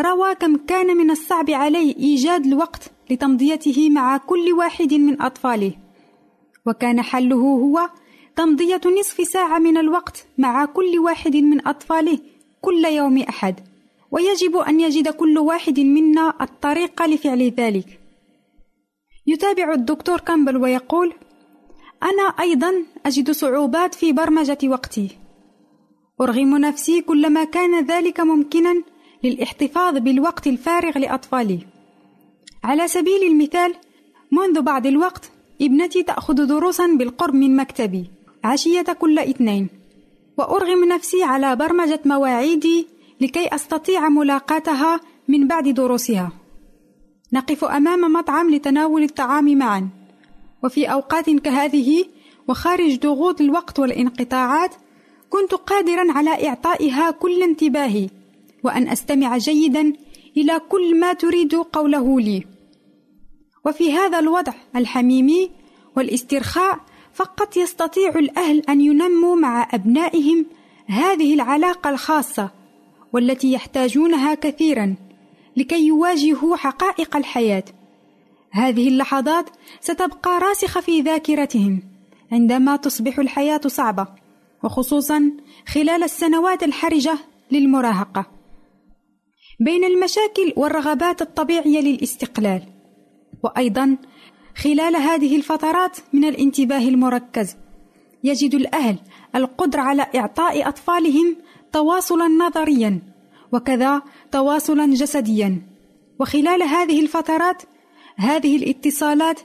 روى 0.00 0.34
كم 0.34 0.56
كان 0.56 0.96
من 0.96 1.10
الصعب 1.10 1.50
عليه 1.50 1.96
إيجاد 1.96 2.46
الوقت 2.46 2.90
لتمضيته 3.10 3.90
مع 3.90 4.16
كل 4.16 4.52
واحد 4.52 4.94
من 4.94 5.22
أطفاله. 5.22 5.83
وكان 6.66 7.02
حله 7.02 7.36
هو 7.36 7.90
تمضية 8.36 8.80
نصف 9.00 9.28
ساعة 9.28 9.58
من 9.58 9.76
الوقت 9.76 10.26
مع 10.38 10.64
كل 10.64 10.98
واحد 10.98 11.36
من 11.36 11.68
أطفاله 11.68 12.18
كل 12.60 12.84
يوم 12.84 13.18
أحد 13.18 13.60
ويجب 14.10 14.56
أن 14.56 14.80
يجد 14.80 15.08
كل 15.08 15.38
واحد 15.38 15.80
منا 15.80 16.34
الطريقة 16.40 17.06
لفعل 17.06 17.42
ذلك. 17.42 18.00
يتابع 19.26 19.72
الدكتور 19.72 20.20
كامبل 20.20 20.56
ويقول 20.56 21.12
أنا 22.02 22.22
أيضا 22.22 22.72
أجد 23.06 23.30
صعوبات 23.30 23.94
في 23.94 24.12
برمجة 24.12 24.58
وقتي. 24.64 25.08
أرغم 26.20 26.56
نفسي 26.56 27.00
كلما 27.00 27.44
كان 27.44 27.84
ذلك 27.84 28.20
ممكنا 28.20 28.82
للاحتفاظ 29.24 29.98
بالوقت 29.98 30.46
الفارغ 30.46 30.98
لأطفالي. 30.98 31.58
على 32.64 32.88
سبيل 32.88 33.22
المثال 33.22 33.74
منذ 34.32 34.62
بعض 34.62 34.86
الوقت 34.86 35.30
ابنتي 35.66 36.02
تأخذ 36.02 36.34
دروسا 36.34 36.86
بالقرب 36.86 37.34
من 37.34 37.56
مكتبي 37.56 38.10
عشية 38.44 38.82
كل 38.82 39.18
اثنين. 39.18 39.68
وأرغم 40.38 40.84
نفسي 40.84 41.22
على 41.22 41.56
برمجة 41.56 42.00
مواعيدي 42.04 42.86
لكي 43.20 43.54
أستطيع 43.54 44.08
ملاقاتها 44.08 45.00
من 45.28 45.48
بعد 45.48 45.68
دروسها. 45.68 46.32
نقف 47.32 47.64
أمام 47.64 48.12
مطعم 48.12 48.50
لتناول 48.50 49.02
الطعام 49.02 49.58
معا. 49.58 49.88
وفي 50.64 50.86
أوقات 50.86 51.30
كهذه 51.30 52.04
وخارج 52.48 52.98
ضغوط 52.98 53.40
الوقت 53.40 53.78
والانقطاعات 53.78 54.74
كنت 55.30 55.54
قادرا 55.54 56.12
على 56.12 56.48
إعطائها 56.48 57.10
كل 57.10 57.42
انتباهي 57.42 58.08
وأن 58.64 58.88
أستمع 58.88 59.38
جيدا 59.38 59.92
إلى 60.36 60.60
كل 60.68 61.00
ما 61.00 61.12
تريد 61.12 61.54
قوله 61.54 62.20
لي. 62.20 62.53
وفي 63.66 63.92
هذا 63.92 64.18
الوضع 64.18 64.52
الحميمي 64.76 65.50
والاسترخاء 65.96 66.80
فقط 67.14 67.56
يستطيع 67.56 68.08
الأهل 68.08 68.62
أن 68.68 68.80
ينموا 68.80 69.36
مع 69.36 69.68
أبنائهم 69.72 70.46
هذه 70.86 71.34
العلاقة 71.34 71.90
الخاصة 71.90 72.50
والتي 73.12 73.52
يحتاجونها 73.52 74.34
كثيرا 74.34 74.94
لكي 75.56 75.86
يواجهوا 75.86 76.56
حقائق 76.56 77.16
الحياة. 77.16 77.64
هذه 78.50 78.88
اللحظات 78.88 79.50
ستبقى 79.80 80.38
راسخة 80.38 80.80
في 80.80 81.00
ذاكرتهم 81.00 81.82
عندما 82.32 82.76
تصبح 82.76 83.18
الحياة 83.18 83.60
صعبة 83.66 84.06
وخصوصا 84.62 85.32
خلال 85.68 86.02
السنوات 86.02 86.62
الحرجة 86.62 87.18
للمراهقة. 87.50 88.26
بين 89.60 89.84
المشاكل 89.84 90.52
والرغبات 90.56 91.22
الطبيعية 91.22 91.80
للاستقلال 91.80 92.62
وأيضا 93.44 93.96
خلال 94.56 94.96
هذه 94.96 95.36
الفترات 95.36 95.98
من 96.12 96.24
الانتباه 96.24 96.88
المركز 96.88 97.56
يجد 98.24 98.54
الأهل 98.54 98.98
القدرة 99.34 99.80
على 99.80 100.06
إعطاء 100.14 100.68
أطفالهم 100.68 101.36
تواصلا 101.72 102.28
نظريا 102.28 103.02
وكذا 103.52 104.02
تواصلا 104.32 104.86
جسديا. 104.86 105.62
وخلال 106.20 106.62
هذه 106.62 107.00
الفترات 107.00 107.62
هذه 108.16 108.56
الاتصالات 108.56 109.40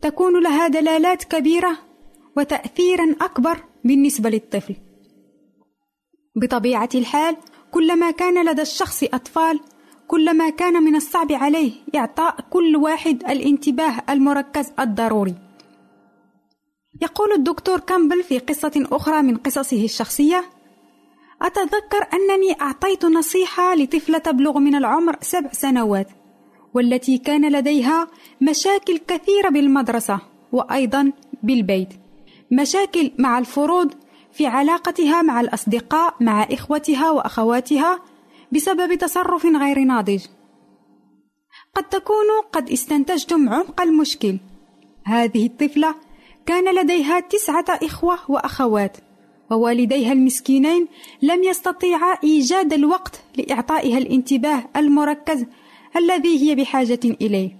تكون 0.00 0.42
لها 0.42 0.68
دلالات 0.68 1.24
كبيرة 1.24 1.78
وتأثيرا 2.36 3.16
أكبر 3.20 3.64
بالنسبة 3.84 4.30
للطفل. 4.30 4.76
بطبيعة 6.36 6.88
الحال 6.94 7.36
كلما 7.70 8.10
كان 8.10 8.48
لدى 8.48 8.62
الشخص 8.62 9.04
أطفال 9.04 9.60
كلما 10.08 10.50
كان 10.50 10.82
من 10.82 10.96
الصعب 10.96 11.32
عليه 11.32 11.72
إعطاء 11.96 12.36
كل 12.50 12.76
واحد 12.76 13.22
الانتباه 13.30 13.94
المركز 14.10 14.72
الضروري. 14.80 15.34
يقول 17.02 17.32
الدكتور 17.32 17.80
كامبل 17.80 18.22
في 18.22 18.38
قصة 18.38 18.86
أخرى 18.92 19.22
من 19.22 19.36
قصصه 19.36 19.84
الشخصية: 19.84 20.44
أتذكر 21.42 22.06
أنني 22.12 22.60
أعطيت 22.60 23.04
نصيحة 23.04 23.74
لطفلة 23.74 24.18
تبلغ 24.18 24.58
من 24.58 24.74
العمر 24.74 25.16
سبع 25.20 25.52
سنوات، 25.52 26.08
والتي 26.74 27.18
كان 27.18 27.52
لديها 27.52 28.08
مشاكل 28.40 28.98
كثيرة 28.98 29.48
بالمدرسة 29.48 30.20
وأيضا 30.52 31.12
بالبيت. 31.42 31.88
مشاكل 32.52 33.10
مع 33.18 33.38
الفروض 33.38 33.94
في 34.32 34.46
علاقتها 34.46 35.22
مع 35.22 35.40
الأصدقاء 35.40 36.14
مع 36.20 36.42
إخوتها 36.42 37.10
وأخواتها 37.10 38.00
بسبب 38.52 38.94
تصرف 38.94 39.46
غير 39.46 39.78
ناضج. 39.78 40.24
قد 41.74 41.88
تكونوا 41.88 42.40
قد 42.52 42.70
استنتجتم 42.70 43.48
عمق 43.48 43.80
المشكل. 43.80 44.38
هذه 45.04 45.46
الطفلة 45.46 45.94
كان 46.46 46.74
لديها 46.74 47.20
تسعة 47.20 47.64
إخوة 47.68 48.18
وأخوات 48.28 48.96
ووالديها 49.50 50.12
المسكينين 50.12 50.88
لم 51.22 51.44
يستطيعا 51.44 52.18
إيجاد 52.24 52.72
الوقت 52.72 53.22
لإعطائها 53.36 53.98
الانتباه 53.98 54.64
المركز 54.76 55.46
الذي 55.96 56.42
هي 56.42 56.54
بحاجة 56.54 57.00
إليه. 57.04 57.50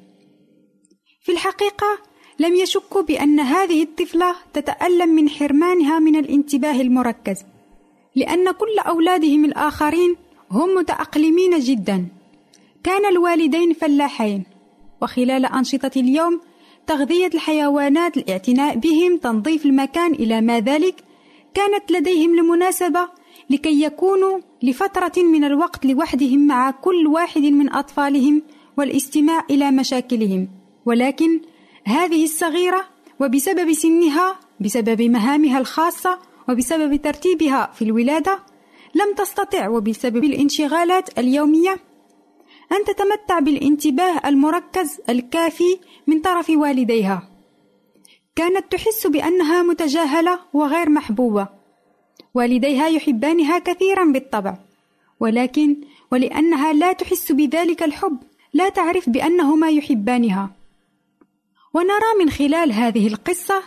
في 1.23 1.33
الحقيقة 1.33 1.99
لم 2.39 2.55
يشكوا 2.55 3.03
بأن 3.03 3.41
هذه 3.41 3.83
الطفلة 3.83 4.37
تتألم 4.53 5.09
من 5.09 5.29
حرمانها 5.29 5.99
من 5.99 6.17
الانتباه 6.17 6.81
المركز 6.81 7.45
لأن 8.17 8.51
كل 8.51 8.79
أولادهم 8.79 9.45
الآخرين 9.45 10.17
هم 10.51 10.75
متأقلمين 10.75 11.59
جدا. 11.59 12.09
كان 12.85 13.07
الوالدين 13.07 13.73
فلاحين 13.73 14.45
وخلال 15.03 15.47
أنشطة 15.47 15.91
اليوم 15.97 16.41
تغذية 16.87 17.31
الحيوانات 17.35 18.17
الاعتناء 18.17 18.77
بهم 18.77 19.17
تنظيف 19.17 19.67
المكان 19.67 20.13
إلى 20.13 20.41
ما 20.41 20.61
ذلك 20.61 20.95
كانت 21.55 21.93
لديهم 21.93 22.37
لمناسبة 22.37 23.09
لكي 23.51 23.83
يكونوا 23.83 24.39
لفترة 24.63 25.13
من 25.23 25.45
الوقت 25.45 25.87
لوحدهم 25.87 26.47
مع 26.47 26.71
كل 26.71 27.07
واحد 27.07 27.43
من 27.43 27.75
أطفالهم 27.75 28.43
والاستماع 28.79 29.45
إلى 29.51 29.71
مشاكلهم. 29.71 30.49
ولكن 30.87 31.41
هذه 31.85 32.25
الصغيرة 32.25 32.85
وبسبب 33.21 33.73
سنها 33.73 34.39
بسبب 34.61 35.03
مهامها 35.03 35.59
الخاصة 35.59 36.19
وبسبب 36.49 36.97
ترتيبها 36.97 37.71
في 37.75 37.83
الولادة 37.83 38.39
لم 38.97 39.15
تستطع 39.15 39.69
وبسبب 39.69 40.25
الانشغالات 40.25 41.19
اليومية 41.19 41.77
أن 42.73 42.85
تتمتع 42.85 43.39
بالانتباه 43.39 44.21
المركز 44.29 45.01
الكافي 45.09 45.79
من 46.07 46.21
طرف 46.21 46.51
والديها. 46.51 47.31
كانت 48.37 48.73
تحس 48.73 49.07
بأنها 49.07 49.63
متجاهلة 49.63 50.41
وغير 50.53 50.91
محبوبة. 50.91 51.49
والديها 52.35 52.89
يحبانها 52.89 53.59
كثيرا 53.59 54.05
بالطبع. 54.05 54.59
ولكن 55.21 55.77
ولأنها 56.13 56.73
لا 56.73 56.93
تحس 56.93 57.33
بذلك 57.33 57.83
الحب 57.83 58.19
لا 58.55 58.69
تعرف 58.69 59.11
بأنهما 59.11 59.71
يحبانها. 59.71 60.51
ونرى 61.75 62.25
من 62.25 62.31
خلال 62.31 62.73
هذه 62.73 63.07
القصة 63.07 63.63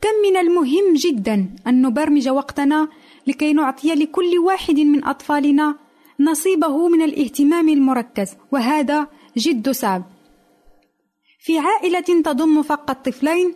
كم 0.00 0.30
من 0.30 0.36
المهم 0.36 0.94
جدا 0.94 1.50
أن 1.66 1.82
نبرمج 1.82 2.28
وقتنا 2.28 2.88
لكي 3.26 3.52
نعطي 3.52 3.94
لكل 3.94 4.38
واحد 4.38 4.80
من 4.80 5.04
أطفالنا 5.04 5.74
نصيبه 6.20 6.88
من 6.88 7.02
الاهتمام 7.02 7.68
المركز 7.68 8.28
وهذا 8.52 9.06
جد 9.36 9.70
صعب. 9.70 10.02
في 11.40 11.58
عائلة 11.58 12.22
تضم 12.24 12.62
فقط 12.62 13.04
طفلين 13.08 13.54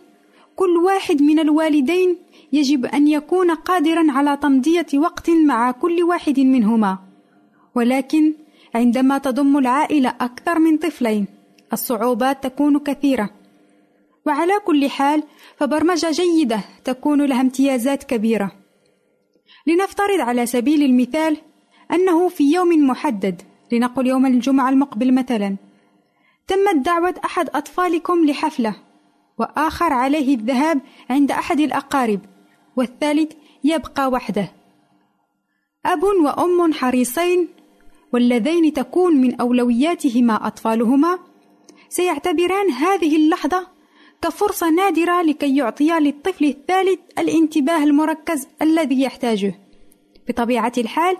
كل 0.55 0.77
واحد 0.77 1.21
من 1.21 1.39
الوالدين 1.39 2.17
يجب 2.53 2.85
أن 2.85 3.07
يكون 3.07 3.51
قادرا 3.51 4.11
على 4.11 4.37
تمضية 4.37 4.85
وقت 4.95 5.29
مع 5.29 5.71
كل 5.71 6.03
واحد 6.03 6.39
منهما. 6.39 6.97
ولكن 7.75 8.33
عندما 8.75 9.17
تضم 9.17 9.57
العائلة 9.57 10.09
أكثر 10.09 10.59
من 10.59 10.77
طفلين 10.77 11.27
الصعوبات 11.73 12.43
تكون 12.43 12.79
كثيرة. 12.79 13.42
وعلى 14.25 14.53
كل 14.65 14.89
حال 14.89 15.23
فبرمجة 15.57 16.11
جيدة 16.11 16.61
تكون 16.83 17.25
لها 17.25 17.41
امتيازات 17.41 18.03
كبيرة. 18.03 18.51
لنفترض 19.67 20.19
على 20.19 20.45
سبيل 20.45 20.83
المثال 20.83 21.37
أنه 21.91 22.29
في 22.29 22.53
يوم 22.53 22.87
محدد 22.87 23.41
لنقل 23.71 24.07
يوم 24.07 24.25
الجمعة 24.25 24.69
المقبل 24.69 25.13
مثلا 25.13 25.55
تمت 26.47 26.85
دعوة 26.85 27.15
أحد 27.25 27.49
أطفالكم 27.49 28.25
لحفلة 28.25 28.75
وآخر 29.37 29.93
عليه 29.93 30.35
الذهاب 30.35 30.81
عند 31.09 31.31
أحد 31.31 31.59
الأقارب 31.59 32.19
والثالث 32.75 33.31
يبقى 33.63 34.07
وحده. 34.07 34.51
أب 35.85 36.03
وأم 36.03 36.73
حريصين 36.73 37.47
واللذين 38.13 38.73
تكون 38.73 39.15
من 39.15 39.41
أولوياتهما 39.41 40.47
أطفالهما 40.47 41.19
سيعتبران 41.89 42.71
هذه 42.71 43.15
اللحظة 43.15 43.72
كفرصة 44.23 44.69
نادرة 44.69 45.21
لكي 45.21 45.57
يعطيا 45.57 45.99
للطفل 45.99 46.45
الثالث 46.45 46.99
الانتباه 47.19 47.83
المركز 47.83 48.47
الذي 48.61 49.01
يحتاجه. 49.01 49.59
بطبيعة 50.27 50.71
الحال، 50.77 51.17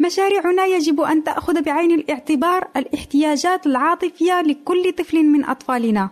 مشاريعنا 0.00 0.66
يجب 0.66 1.00
أن 1.00 1.24
تأخذ 1.24 1.62
بعين 1.62 1.92
الاعتبار 1.92 2.68
الاحتياجات 2.76 3.66
العاطفية 3.66 4.42
لكل 4.42 4.92
طفل 4.92 5.22
من 5.24 5.44
أطفالنا، 5.44 6.10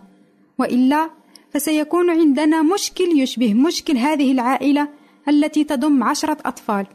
وإلا 0.59 1.11
فسيكون 1.53 2.11
عندنا 2.11 2.63
مشكل 2.63 3.21
يشبه 3.21 3.55
مشكل 3.55 3.97
هذه 3.97 4.33
العائلة 4.33 4.89
التي 5.29 5.65
تضم 5.65 6.05
عشرة 6.05 6.37
أطفال. 6.45 6.87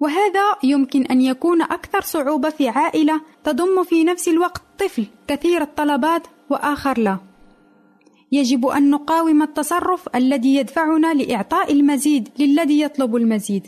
وهذا 0.00 0.44
يمكن 0.62 1.02
أن 1.06 1.20
يكون 1.20 1.62
أكثر 1.62 2.00
صعوبة 2.00 2.50
في 2.50 2.68
عائلة 2.68 3.20
تضم 3.44 3.82
في 3.82 4.04
نفس 4.04 4.28
الوقت 4.28 4.62
طفل 4.78 5.06
كثير 5.28 5.62
الطلبات 5.62 6.26
وآخر 6.50 6.98
لا. 6.98 7.33
يجب 8.32 8.66
أن 8.66 8.90
نقاوم 8.90 9.42
التصرف 9.42 10.16
الذي 10.16 10.54
يدفعنا 10.54 11.14
لإعطاء 11.14 11.72
المزيد 11.72 12.28
للذي 12.38 12.80
يطلب 12.80 13.16
المزيد. 13.16 13.66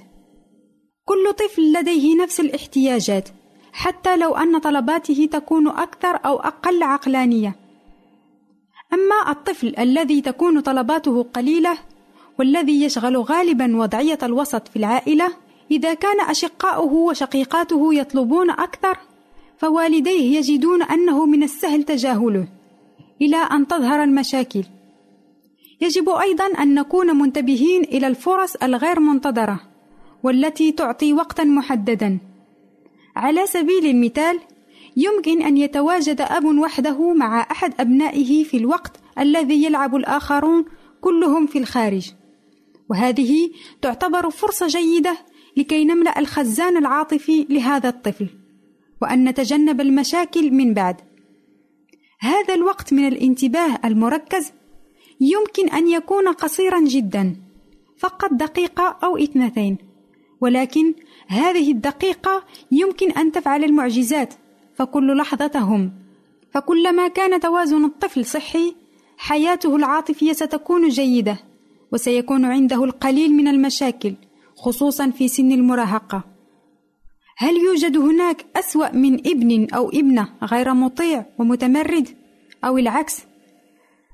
كل 1.04 1.32
طفل 1.32 1.72
لديه 1.72 2.22
نفس 2.22 2.40
الاحتياجات، 2.40 3.28
حتى 3.72 4.16
لو 4.16 4.34
أن 4.34 4.58
طلباته 4.58 5.28
تكون 5.32 5.68
أكثر 5.68 6.18
أو 6.26 6.36
أقل 6.36 6.82
عقلانية. 6.82 7.56
أما 8.92 9.30
الطفل 9.30 9.74
الذي 9.78 10.20
تكون 10.20 10.60
طلباته 10.60 11.22
قليلة 11.22 11.78
والذي 12.38 12.84
يشغل 12.84 13.16
غالبا 13.16 13.76
وضعية 13.76 14.18
الوسط 14.22 14.68
في 14.68 14.76
العائلة، 14.76 15.28
إذا 15.70 15.94
كان 15.94 16.20
أشقاؤه 16.20 16.92
وشقيقاته 16.92 17.94
يطلبون 17.94 18.50
أكثر، 18.50 18.98
فوالديه 19.58 20.38
يجدون 20.38 20.82
أنه 20.82 21.26
من 21.26 21.42
السهل 21.42 21.82
تجاهله. 21.82 22.48
إلى 23.22 23.36
أن 23.36 23.66
تظهر 23.66 24.02
المشاكل. 24.02 24.64
يجب 25.80 26.08
أيضا 26.08 26.46
أن 26.46 26.74
نكون 26.74 27.18
منتبهين 27.18 27.82
إلى 27.82 28.06
الفرص 28.06 28.56
الغير 28.56 29.00
منتظرة 29.00 29.60
والتي 30.22 30.72
تعطي 30.72 31.12
وقتا 31.12 31.44
محددا. 31.44 32.18
على 33.16 33.46
سبيل 33.46 33.86
المثال، 33.86 34.40
يمكن 34.96 35.42
أن 35.42 35.56
يتواجد 35.56 36.20
أب 36.20 36.44
وحده 36.44 37.12
مع 37.12 37.46
أحد 37.50 37.74
أبنائه 37.80 38.44
في 38.44 38.56
الوقت 38.56 39.00
الذي 39.18 39.64
يلعب 39.64 39.96
الآخرون 39.96 40.64
كلهم 41.00 41.46
في 41.46 41.58
الخارج. 41.58 42.12
وهذه 42.90 43.50
تعتبر 43.82 44.30
فرصة 44.30 44.66
جيدة 44.66 45.16
لكي 45.56 45.84
نملأ 45.84 46.18
الخزان 46.18 46.76
العاطفي 46.76 47.46
لهذا 47.50 47.88
الطفل، 47.88 48.28
وأن 49.02 49.28
نتجنب 49.28 49.80
المشاكل 49.80 50.50
من 50.50 50.74
بعد. 50.74 50.96
هذا 52.18 52.54
الوقت 52.54 52.92
من 52.92 53.06
الانتباه 53.06 53.78
المركز. 53.84 54.52
يمكن 55.20 55.68
أن 55.68 55.88
يكون 55.88 56.28
قصيرا 56.28 56.80
جدا 56.80 57.36
فقط 57.98 58.32
دقيقة 58.32 58.98
أو 59.04 59.16
اثنتين. 59.16 59.78
ولكن 60.40 60.94
هذه 61.28 61.72
الدقيقة 61.72 62.44
يمكن 62.72 63.10
أن 63.10 63.32
تفعل 63.32 63.64
المعجزات 63.64 64.34
فكل 64.74 65.16
لحظة 65.16 65.46
تهم 65.46 65.92
فكلما 66.50 67.08
كان 67.08 67.40
توازن 67.40 67.84
الطفل 67.84 68.24
صحي 68.24 68.74
حياته 69.18 69.76
العاطفية 69.76 70.32
ستكون 70.32 70.88
جيدة 70.88 71.38
وسيكون 71.92 72.44
عنده 72.44 72.84
القليل 72.84 73.34
من 73.34 73.48
المشاكل 73.48 74.14
خصوصا 74.56 75.10
في 75.10 75.28
سن 75.28 75.52
المراهقة. 75.52 76.35
هل 77.38 77.56
يوجد 77.56 77.96
هناك 77.96 78.46
أسوأ 78.56 78.92
من 78.92 79.14
ابن 79.14 79.66
أو 79.74 79.88
ابنة 79.88 80.28
غير 80.42 80.74
مطيع 80.74 81.26
ومتمرد؟ 81.38 82.08
أو 82.64 82.78
العكس؟ 82.78 83.22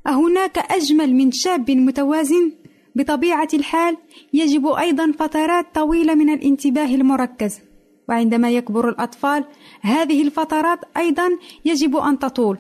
أهناك 0.07 0.59
أجمل 0.59 1.15
من 1.15 1.33
شاب 1.33 1.71
متوازن؟ 1.71 2.53
بطبيعة 2.95 3.49
الحال 3.55 3.97
يجب 4.33 4.67
أيضا 4.67 5.13
فترات 5.19 5.67
طويلة 5.75 6.15
من 6.15 6.31
الانتباه 6.31 6.95
المركز، 6.95 7.59
وعندما 8.09 8.51
يكبر 8.51 8.89
الأطفال 8.89 9.45
هذه 9.81 10.23
الفترات 10.23 10.79
أيضا 10.97 11.29
يجب 11.65 11.97
أن 11.97 12.19
تطول، 12.19 12.59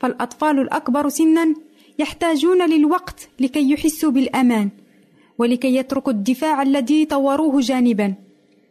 فالأطفال 0.00 0.58
الأكبر 0.58 1.08
سنا 1.08 1.54
يحتاجون 1.98 2.70
للوقت 2.70 3.28
لكي 3.40 3.70
يحسوا 3.70 4.10
بالأمان، 4.10 4.70
ولكي 5.38 5.76
يتركوا 5.76 6.12
الدفاع 6.12 6.62
الذي 6.62 7.04
طوروه 7.04 7.60
جانبا، 7.60 8.14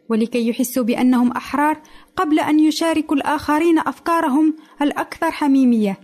ولكي 0.08 0.48
يحسوا 0.48 0.84
بأنهم 0.84 1.30
أحرار 1.30 1.80
قبل 2.16 2.40
أن 2.40 2.60
يشاركوا 2.60 3.16
الآخرين 3.16 3.78
أفكارهم 3.78 4.54
الأكثر 4.82 5.30
حميمية، 5.30 6.00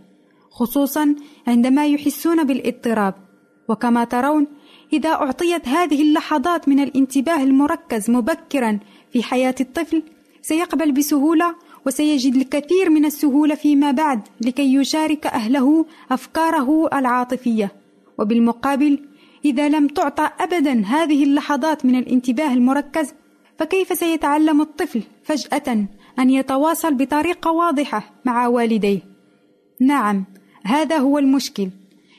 خصوصا 0.50 1.14
عندما 1.46 1.86
يحسون 1.86 2.44
بالاضطراب. 2.44 3.14
وكما 3.68 4.04
ترون، 4.04 4.46
إذا 4.92 5.08
أعطيت 5.08 5.68
هذه 5.68 6.02
اللحظات 6.02 6.68
من 6.68 6.80
الانتباه 6.80 7.42
المركز 7.42 8.10
مبكرا 8.10 8.78
في 9.12 9.22
حياة 9.22 9.54
الطفل، 9.60 10.02
سيقبل 10.42 10.92
بسهولة 10.92 11.54
وسيجد 11.86 12.34
الكثير 12.34 12.90
من 12.90 13.04
السهولة 13.04 13.54
فيما 13.54 13.90
بعد 13.90 14.20
لكي 14.40 14.74
يشارك 14.74 15.26
أهله 15.26 15.86
أفكاره 16.10 16.88
العاطفية. 16.98 17.72
وبالمقابل، 18.18 19.08
إذا 19.44 19.68
لم 19.68 19.88
تعطى 19.88 20.30
أبدا 20.40 20.84
هذه 20.86 21.24
اللحظات 21.24 21.86
من 21.86 21.96
الانتباه 21.98 22.54
المركز، 22.54 23.14
فكيف 23.60 23.98
سيتعلم 23.98 24.60
الطفل 24.60 25.02
فجأة 25.22 25.86
أن 26.18 26.30
يتواصل 26.30 26.94
بطريقة 26.94 27.50
واضحة 27.52 28.14
مع 28.24 28.46
والديه؟ 28.46 29.00
نعم، 29.80 30.24
هذا 30.64 30.98
هو 30.98 31.18
المشكل. 31.18 31.68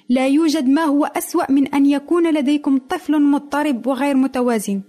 لا 0.09 0.27
يوجد 0.27 0.69
ما 0.69 0.81
هو 0.83 1.05
أسوأ 1.05 1.51
من 1.51 1.67
أن 1.67 1.85
يكون 1.85 2.33
لديكم 2.33 2.77
طفل 2.77 3.21
مضطرب 3.21 3.87
وغير 3.87 4.15
متوازن. 4.15 4.81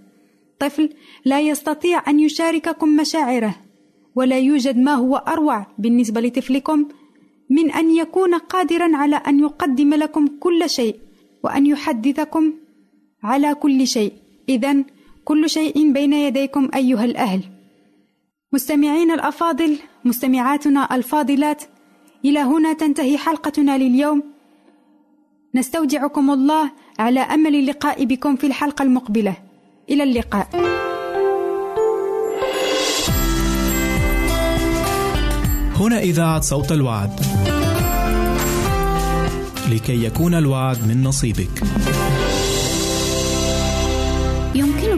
طفل 0.59 0.89
لا 1.25 1.41
يستطيع 1.41 2.09
أن 2.09 2.19
يشارككم 2.19 2.95
مشاعره، 2.95 3.55
ولا 4.15 4.39
يوجد 4.39 4.77
ما 4.77 4.93
هو 4.93 5.15
أروع 5.15 5.67
بالنسبة 5.77 6.21
لطفلكم 6.21 6.87
من 7.49 7.71
أن 7.71 7.95
يكون 7.95 8.35
قادرا 8.35 8.97
على 8.97 9.15
أن 9.15 9.39
يقدم 9.39 9.93
لكم 9.93 10.27
كل 10.39 10.69
شيء 10.69 10.95
وأن 11.43 11.65
يحدثكم 11.65 12.53
على 13.23 13.55
كل 13.55 13.87
شيء. 13.87 14.13
إذا 14.49 14.83
كل 15.25 15.49
شيء 15.49 15.93
بين 15.93 16.13
يديكم 16.13 16.69
أيها 16.75 17.05
الأهل. 17.05 17.41
مستمعين 18.53 19.11
الأفاضل، 19.11 19.79
مستمعاتنا 20.05 20.95
الفاضلات، 20.95 21.63
إلى 22.25 22.39
هنا 22.39 22.73
تنتهي 22.73 23.17
حلقتنا 23.17 23.77
لليوم. 23.77 24.23
نستودعكم 25.55 26.29
الله 26.29 26.71
على 26.99 27.19
أمل 27.19 27.55
اللقاء 27.55 28.05
بكم 28.05 28.35
في 28.35 28.47
الحلقة 28.47 28.83
المقبلة. 28.83 29.35
إلى 29.89 30.03
اللقاء. 30.03 30.49
هنا 35.75 35.99
إذاعة 35.99 36.41
صوت 36.41 36.71
الوعد. 36.71 37.19
لكي 39.71 40.03
يكون 40.03 40.33
الوعد 40.33 40.87
من 40.87 41.03
نصيبك. 41.03 41.63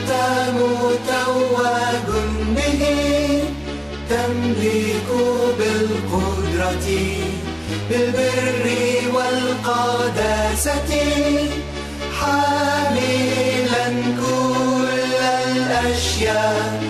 أنت 0.00 0.12
متوج 0.56 2.08
به 2.56 2.82
تملك 4.10 5.08
بالقدرة 5.58 6.88
بالبر 7.90 8.64
والقداسة 9.14 10.92
حاملا 12.20 13.86
كل 14.20 14.88
الأشياء. 15.46 16.89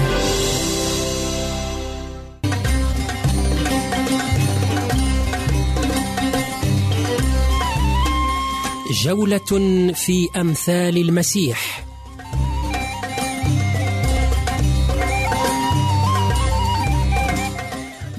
جولة 8.91 9.93
في 9.93 10.27
أمثال 10.35 10.97
المسيح. 10.97 11.85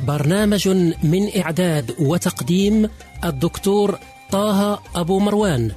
برنامج 0.06 0.68
من 1.02 1.28
إعداد 1.36 1.94
وتقديم 1.98 2.88
الدكتور 3.24 3.98
طه 4.30 4.82
أبو 4.94 5.18
مروان. 5.18 5.72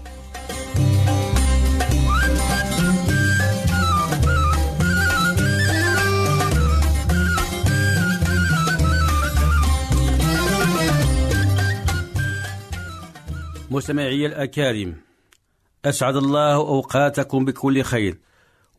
مستمعي 13.71 14.25
الأكارم 14.25 14.95
أسعد 15.85 16.15
الله 16.15 16.55
أوقاتكم 16.55 17.45
بكل 17.45 17.81
خير 17.81 18.17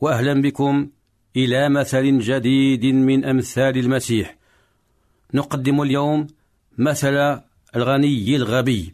وأهلا 0.00 0.42
بكم 0.42 0.88
إلى 1.36 1.68
مثل 1.68 2.18
جديد 2.18 2.84
من 2.84 3.24
أمثال 3.24 3.78
المسيح. 3.78 4.36
نقدم 5.34 5.82
اليوم 5.82 6.26
مثل 6.78 7.40
الغني 7.76 8.36
الغبي 8.36 8.92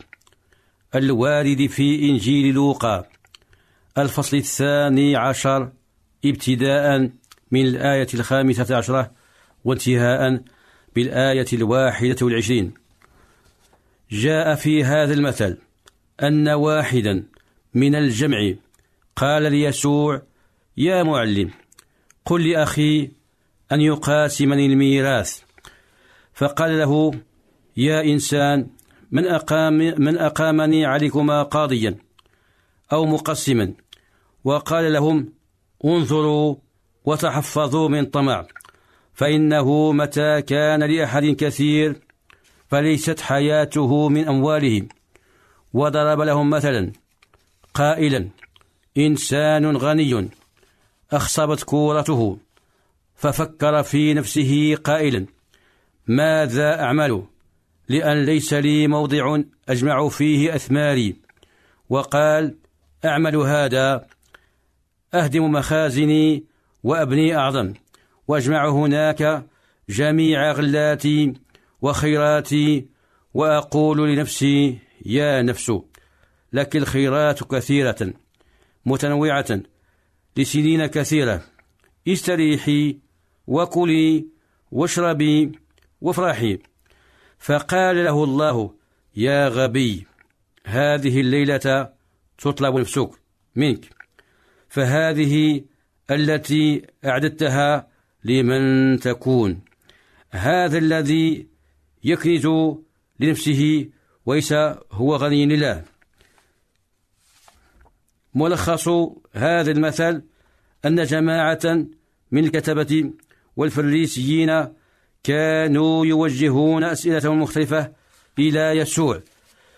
الوارد 0.95 1.67
في 1.67 2.11
إنجيل 2.11 2.55
لوقا 2.55 3.05
الفصل 3.99 4.37
الثاني 4.37 5.17
عشر 5.17 5.73
ابتداء 6.25 7.11
من 7.51 7.67
الآية 7.67 8.09
الخامسة 8.15 8.77
عشرة 8.77 9.11
وانتهاء 9.65 10.43
بالآية 10.95 11.47
الواحدة 11.53 12.17
والعشرين. 12.23 12.75
جاء 14.11 14.55
في 14.55 14.85
هذا 14.85 15.15
المثل 15.15 15.59
أن 16.23 16.49
واحدا 16.49 17.25
من 17.75 17.95
الجمع 17.95 18.53
قال 19.17 19.43
ليسوع 19.43 20.23
يا 20.77 21.03
معلم 21.03 21.51
قل 22.25 22.51
لأخي 22.51 23.11
أن 23.73 23.81
يقاسمني 23.81 24.67
الميراث. 24.67 25.41
فقال 26.35 26.79
له 26.79 27.11
يا 27.77 28.03
إنسان 28.03 28.67
من 29.11 29.27
أقام 29.27 29.75
من 29.99 30.19
أقامني 30.19 30.87
عليكما 30.87 31.43
قاضيا 31.43 31.97
أو 32.93 33.07
مقسما. 33.07 33.75
وقال 34.45 34.93
لهم 34.93 35.33
انظروا 35.85 36.57
وتحفظوا 37.05 37.89
من 37.89 38.05
طمع 38.05 38.47
فإنه 39.15 39.93
متى 39.93 40.43
كان 40.43 40.83
لأحد 40.83 41.25
كثير 41.25 42.01
فليست 42.69 43.21
حياته 43.21 44.09
من 44.09 44.29
أمواله 44.29 44.89
وضرب 45.73 46.21
لهم 46.21 46.51
مثلا 46.51 46.93
قائلا 47.75 48.29
إنسان 48.99 49.77
غني 49.77 50.29
أخصبت 51.13 51.63
كورته 51.63 52.39
ففكر 53.17 53.83
في 53.83 54.15
نفسه 54.15 54.77
قائلا 54.85 55.27
ماذا 56.07 56.83
أعمل؟ 56.83 57.25
لأن 57.89 58.25
ليس 58.25 58.55
لي 58.55 58.89
موضع 58.89 59.41
أجمع 59.69 60.09
فيه 60.09 60.55
أثماري. 60.55 61.17
وقال 61.89 62.55
أعمل 63.05 63.37
هذا 63.37 64.07
أهدم 65.15 65.53
مخازني 65.53 66.45
وأبني 66.83 67.37
أعظم 67.37 67.73
وأجمع 68.29 68.69
هناك 68.69 69.45
جميع 69.89 70.53
غلاتي 70.53 71.33
وخيراتي 71.83 72.87
وأقول 73.35 74.13
لنفسي 74.13 74.79
يا 75.07 75.43
نفس 75.43 75.73
لك 76.53 76.77
الخيرات 76.77 77.45
كثيرة 77.45 78.13
متنوعة 78.87 79.61
لسنين 80.37 80.87
كثيرة. 80.87 81.43
استريحي 82.09 82.99
وكلي 83.47 84.27
واشربي 84.71 85.53
وافرحي. 86.01 86.59
فقال 87.39 88.05
له 88.05 88.25
الله 88.25 88.75
يا 89.17 89.49
غبي 89.49 90.07
هذه 90.65 91.21
الليلة 91.21 91.93
تطلب 92.39 92.77
نفسك 92.77 93.11
منك. 93.57 93.85
فهذه 94.69 95.65
التي 96.11 96.87
أعددتها 97.05 97.89
لمن 98.25 98.99
تكون. 99.01 99.61
هذا 100.31 100.79
الذي 100.79 101.47
يكنز 102.05 102.49
لنفسه 103.21 103.89
وليس 104.27 104.53
هو 104.93 105.17
غني 105.17 105.47
لله. 105.47 105.85
ملخص 108.35 108.89
هذا 109.33 109.71
المثل 109.71 110.23
أن 110.85 111.05
جماعة 111.05 111.87
من 112.31 112.45
الكتبة 112.45 113.11
والفريسيين 113.57 114.69
كانوا 115.25 116.07
يوجهون 116.07 116.85
أسئلتهم 116.85 117.43
مختلفة 117.43 117.93
إلى 118.39 118.61
يسوع 118.61 119.21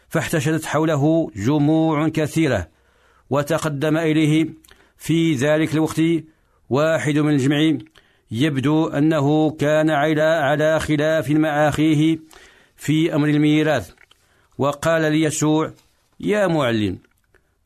فاحتشدت 0.09 0.65
حوله 0.65 1.31
جموع 1.37 2.09
كثيرة 2.09 2.69
وتقدم 3.31 3.97
إليه 3.97 4.49
في 4.97 5.35
ذلك 5.35 5.75
الوقت 5.75 6.01
واحد 6.71 7.19
من 7.19 7.33
الجمع 7.35 7.79
يبدو 8.31 8.87
أنه 8.87 9.51
كان 9.51 9.91
على 9.91 10.81
خلاف 10.81 11.31
مع 11.31 11.69
أخيه 11.69 12.19
في 12.77 13.15
أمر 13.15 13.29
الميراث. 13.29 13.91
وقال 14.59 15.13
ليسوع 15.13 15.73
يا 16.21 16.47
معلم 16.47 16.99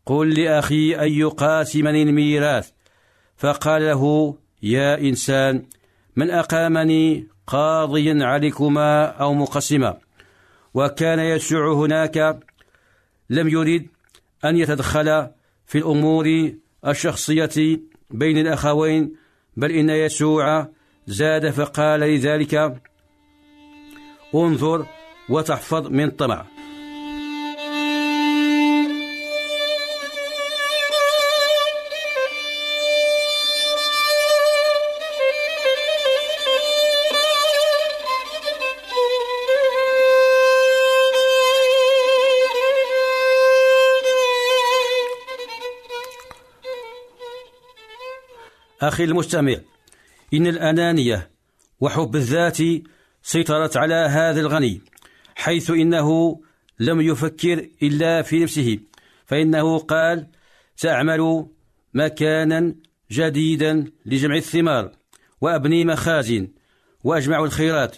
قل 0.07 0.41
لأخي 0.41 0.97
أن 0.97 1.12
يقاسمني 1.12 2.03
الميراث. 2.03 2.70
فقال 3.36 3.82
له 3.82 4.34
يا 4.62 5.01
إنسان 5.01 5.62
من 6.16 6.30
أقامني 6.30 7.26
قاضيا 7.47 8.18
عليكما 8.24 9.05
أو 9.05 9.34
مقسما؟ 9.34 9.99
وكان 10.74 11.18
يسوع 11.18 11.72
هناك 11.72 12.39
لم 13.30 13.49
يرد 13.49 13.86
أن 14.45 14.57
يتدخل 14.57 15.26
في 15.66 15.78
الأمور 15.78 16.53
الشخصية 16.86 17.80
بين 18.11 18.39
الأخوين 18.39 19.16
بل 19.57 19.70
إن 19.72 19.91
يسوع 19.91 20.68
زاد 21.07 21.51
فقال 21.51 22.01
لذلك 22.01 22.82
انظر 24.34 24.86
وتحفظ 25.28 25.89
من 25.89 26.11
طمع. 26.11 26.57
أخي 48.89 49.05
المستمع 49.05 49.57
إن 50.34 50.47
الأنانية 50.47 51.30
وحب 51.80 52.16
الذات 52.16 52.59
سيطرت 53.22 53.76
على 53.76 53.95
هذا 53.95 54.41
الغني 54.41 54.80
حيث 55.34 55.70
إنه 55.70 56.41
لم 56.80 57.01
يفكر 57.01 57.68
إلا 57.82 58.22
في 58.22 58.43
نفسه 58.43 58.78
فإنه 59.26 59.78
قال 59.78 60.26
سأعمل 60.76 61.47
مكانا 61.95 62.74
جديدا 63.11 63.84
لجمع 64.07 64.36
الثمار 64.36 64.91
وأبني 65.41 65.84
مخازن 65.84 66.49
وأجمع 67.05 67.45
الخيرات 67.45 67.97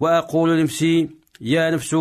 وأقول 0.00 0.58
لنفسي 0.58 1.10
يا 1.40 1.70
نفس 1.70 1.96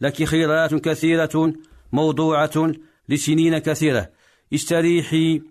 لك 0.00 0.24
خيرات 0.24 0.74
كثيرة 0.74 1.52
موضوعة 1.92 2.72
لسنين 3.08 3.58
كثيرة 3.58 4.10
استريحي 4.54 5.42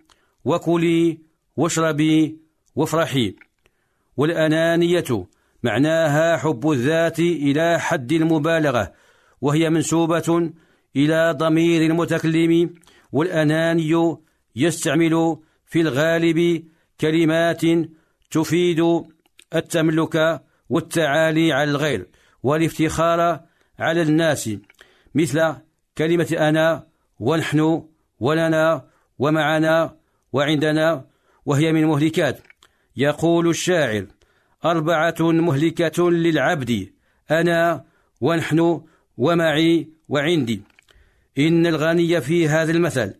وكلي 0.46 1.30
واشربي 1.58 2.38
وافرحي. 2.76 3.36
والأنانية 4.18 5.28
معناها 5.64 6.38
حب 6.38 6.72
الذات 6.72 7.20
إلى 7.20 7.80
حد 7.80 8.12
المبالغة 8.12 8.93
وهي 9.41 9.70
منسوبة 9.70 10.52
إلى 10.95 11.36
ضمير 11.38 11.91
المتكلم. 11.91 12.74
والأناني 13.12 14.18
يستعمل 14.56 15.38
في 15.66 15.82
الغالب 15.82 16.64
كلمات 17.02 17.62
تفيد 18.32 19.04
التملك 19.56 20.41
والتعالي 20.70 21.54
على 21.54 21.72
الغير 21.72 22.08
والافتخار 22.43 23.39
على 23.80 24.02
الناس 24.02 24.49
مثل 25.16 25.54
كلمة 25.97 26.36
أنا 26.39 26.88
ونحن 27.20 27.84
ولنا 28.20 28.86
ومعنا 29.20 29.97
وعندنا 30.34 31.06
وهي 31.46 31.72
من 31.72 31.86
مهلكات. 31.86 32.39
يقول 32.98 33.50
الشاعر 33.50 34.06
أربعة 34.66 35.16
مهلكة 35.20 36.12
للعبد 36.12 36.89
أنا 37.32 37.86
ونحن 38.22 38.82
ومعي 39.18 39.89
وعندي. 40.10 40.62
إن 41.38 41.66
الغني 41.66 42.22
في 42.22 42.50
هذا 42.50 42.72
المثل 42.72 43.14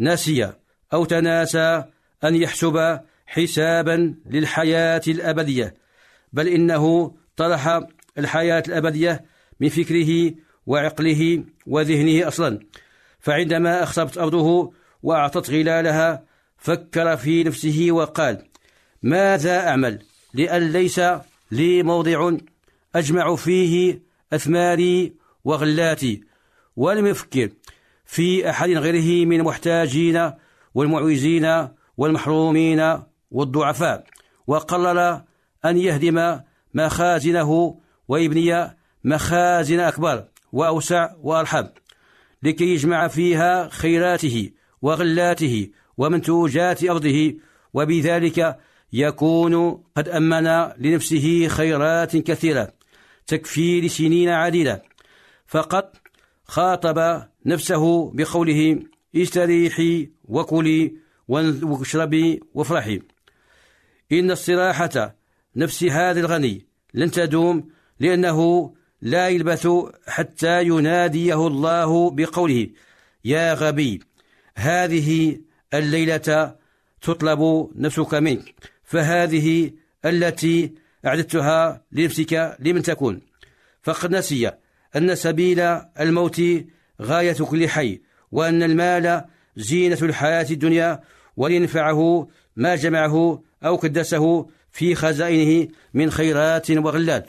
نسي 0.00 0.52
أو 0.92 1.04
تناسى 1.04 1.84
أن 2.24 2.34
يحسب 2.34 3.00
حسابا 3.26 4.14
للحياة 4.26 5.02
الأبدية 5.08 5.74
بل 6.32 6.48
إنه 6.48 7.14
طرح 7.36 7.80
الحياة 8.18 8.62
الأبدية 8.68 9.24
من 9.60 9.68
فكره 9.68 10.34
وعقله 10.66 11.44
وذهنه 11.66 12.28
أصلا. 12.28 12.60
فعندما 13.20 13.82
أخصبت 13.82 14.18
أرضه 14.18 14.72
وأعطت 15.02 15.50
غلالها 15.50 16.24
فكر 16.64 17.16
في 17.16 17.44
نفسه 17.44 17.86
وقال 17.90 18.44
ماذا 19.02 19.68
أعمل؟ 19.68 20.02
لأن 20.34 20.72
ليس 20.72 21.00
لي 21.50 21.82
موضع 21.82 22.36
أجمع 22.94 23.36
فيه 23.36 24.02
أثماري 24.32 25.12
وغلاتي 25.44 26.24
ولم 26.76 27.06
يفكر 27.06 27.50
في 28.04 28.50
أحد 28.50 28.70
غيره 28.70 29.26
من 29.26 29.40
المحتاجين 29.40 30.30
والمعوزين 30.74 31.68
والمحرومين 31.96 32.98
والضعفاء. 33.30 34.04
وقرر 34.46 35.22
أن 35.64 35.76
يهدم 35.76 36.40
مخازنه 36.74 37.80
ويبني 38.08 38.76
مخازن 39.04 39.80
أكبر 39.80 40.24
وأوسع 40.52 41.10
وأرحب 41.22 41.68
لكي 42.42 42.64
يجمع 42.64 43.08
فيها 43.08 43.68
خيراته 43.68 44.50
وغلاته 44.82 45.70
ومنتوجات 45.98 46.84
أرضه 46.84 47.34
وبذلك 47.74 48.58
يكون 48.92 49.82
قد 49.96 50.08
أمن 50.08 50.46
لنفسه 50.78 51.48
خيرات 51.48 52.16
كثيرة 52.16 52.72
تكفي 53.26 53.80
لسنين 53.80 54.28
عديدة. 54.28 54.82
فقط 55.46 55.96
خاطب 56.44 57.22
نفسه 57.46 58.12
بقوله 58.12 58.82
استريحي 59.16 60.10
وكلي 60.24 60.94
واشربي 61.28 62.40
وافرحي. 62.54 63.00
إن 64.12 64.30
استراحة 64.30 65.16
نفس 65.56 65.84
هذا 65.84 66.20
الغني 66.20 66.66
لن 66.94 67.10
تدوم 67.10 67.68
لأنه 68.00 68.70
لا 69.02 69.28
يلبث 69.28 69.68
حتى 70.06 70.62
يناديه 70.62 71.46
الله 71.46 72.10
بقوله 72.10 72.68
يا 73.24 73.54
غبي 73.54 74.00
هذه 74.56 75.38
الليلة 75.78 76.54
تطلب 77.02 77.70
نفسك 77.76 78.14
منك. 78.14 78.54
فهذه 78.84 79.70
التي 80.04 80.72
أعددتها 81.06 81.82
لنفسك 81.92 82.56
لمن 82.60 82.82
تكون. 82.82 83.20
فقد 83.82 84.10
نسي 84.10 84.50
أن 84.96 85.14
سبيل 85.14 85.60
الموت 86.00 86.42
غاية 87.02 87.32
كل 87.32 87.68
حي 87.68 88.00
وأن 88.32 88.62
المال 88.62 89.24
زينة 89.56 89.98
الحياة 90.02 90.46
الدنيا 90.50 91.00
ولينفعه 91.36 92.28
ما 92.56 92.76
جمعه 92.76 93.42
أو 93.64 93.78
كدسه 93.78 94.46
في 94.72 94.94
خزائنه 94.94 95.68
من 95.94 96.10
خيرات 96.10 96.70
وغلات. 96.70 97.26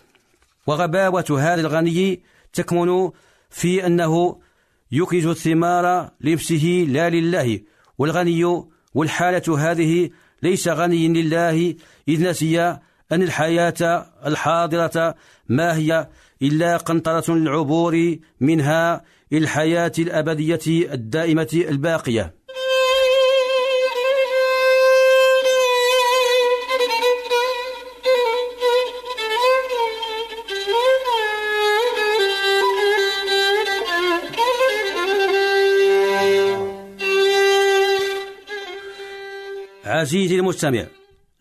وغباوة 0.67 1.25
هذا 1.39 1.61
الغني 1.61 2.21
تكمن 2.53 3.11
في 3.49 3.85
أنه 3.85 4.39
يكنز 4.91 5.25
الثمار 5.25 6.11
لنفسه 6.21 6.85
لا 6.89 7.09
لله 7.09 7.59
والغني 7.97 8.63
والحالة 8.93 9.71
هذه 9.71 10.09
ليس 10.43 10.67
غني 10.67 11.07
لله 11.07 11.75
إذ 12.07 12.29
نسي 12.29 12.61
أن 13.11 13.21
الحياة 13.21 14.07
الحاضرة 14.25 15.15
ما 15.49 15.75
هي 15.75 16.07
إلا 16.41 16.77
قنطرة 16.77 17.33
العبور 17.33 18.15
منها 18.41 19.01
الحياة 19.33 19.91
الأبدية 19.99 20.59
الدائمة 20.67 21.65
الباقية. 21.69 22.44
عزيزي 39.95 40.35
المستمع 40.35 40.85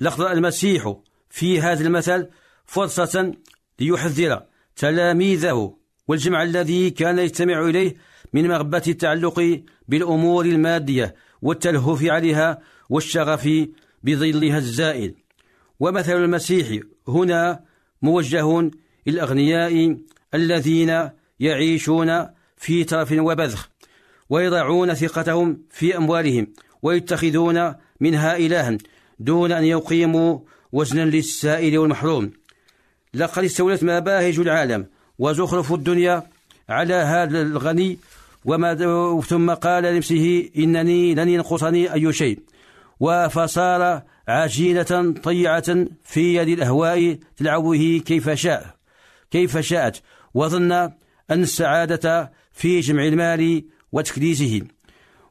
لقد 0.01 0.21
المسيح 0.21 0.97
في 1.31 1.61
هذا 1.61 1.87
المثل 1.87 2.29
فرصة 2.65 3.35
ليحذر 3.81 4.43
تلاميذه 4.77 5.77
والجمع 6.09 6.43
الذي 6.43 6.91
كان 6.91 7.19
يجتمع 7.19 7.69
إليه 7.69 7.97
من 8.33 8.49
مغبة 8.49 8.83
التعلق 8.89 9.63
بالأمور 9.89 10.45
المادية 10.45 11.15
والتلهف 11.43 12.05
عليها 12.05 12.59
والشغف 12.91 13.49
بظلها 14.03 14.59
الزائل. 14.59 15.15
ومثل 15.81 16.17
المسيح 16.17 16.83
هنا 17.09 17.65
موجه 18.03 18.71
للأغنياء 19.07 19.99
الذين 20.35 21.11
يعيشون 21.41 22.27
في 22.57 22.85
ترف 22.85 23.13
وبذخ 23.13 23.69
ويضعون 24.31 24.95
ثقتهم 24.95 25.63
في 25.71 25.97
أموالهم 25.97 26.47
ويتخذون 26.83 27.75
منها 28.01 28.37
إلها 28.37 28.79
دون 29.19 29.53
أن 29.53 29.65
يقيموا 29.65 30.39
وزنا 30.73 31.05
للسائل 31.05 31.79
والمحروم. 31.79 32.31
لقد 33.15 33.45
استولت 33.45 33.85
مباهج 33.85 34.39
العالم 34.39 34.87
وزخرف 35.19 35.73
الدنيا 35.73 36.23
على 36.69 36.95
هذا 36.95 37.43
الغني 37.43 37.99
وما 38.45 38.75
ثم 39.21 39.51
قال 39.51 39.85
لنفسه 39.85 40.51
إنني 40.59 41.15
لن 41.15 41.29
ينقصني 41.29 41.93
أي 41.95 42.13
شيء. 42.13 42.39
فصار 43.31 44.03
عجينة 44.29 45.15
طيعة 45.23 45.87
في 46.05 46.35
يد 46.35 46.49
الأهواء 46.49 47.19
تلعبه 47.37 48.03
كيف 48.07 48.31
شاء 48.31 48.75
كيف 49.31 49.59
شاءت. 49.59 50.03
وظن 50.35 50.73
أن 50.73 50.93
السعادة 51.31 52.33
في 52.53 52.81
جمع 52.81 53.05
المال 53.07 53.65
وتكديسه 53.93 54.63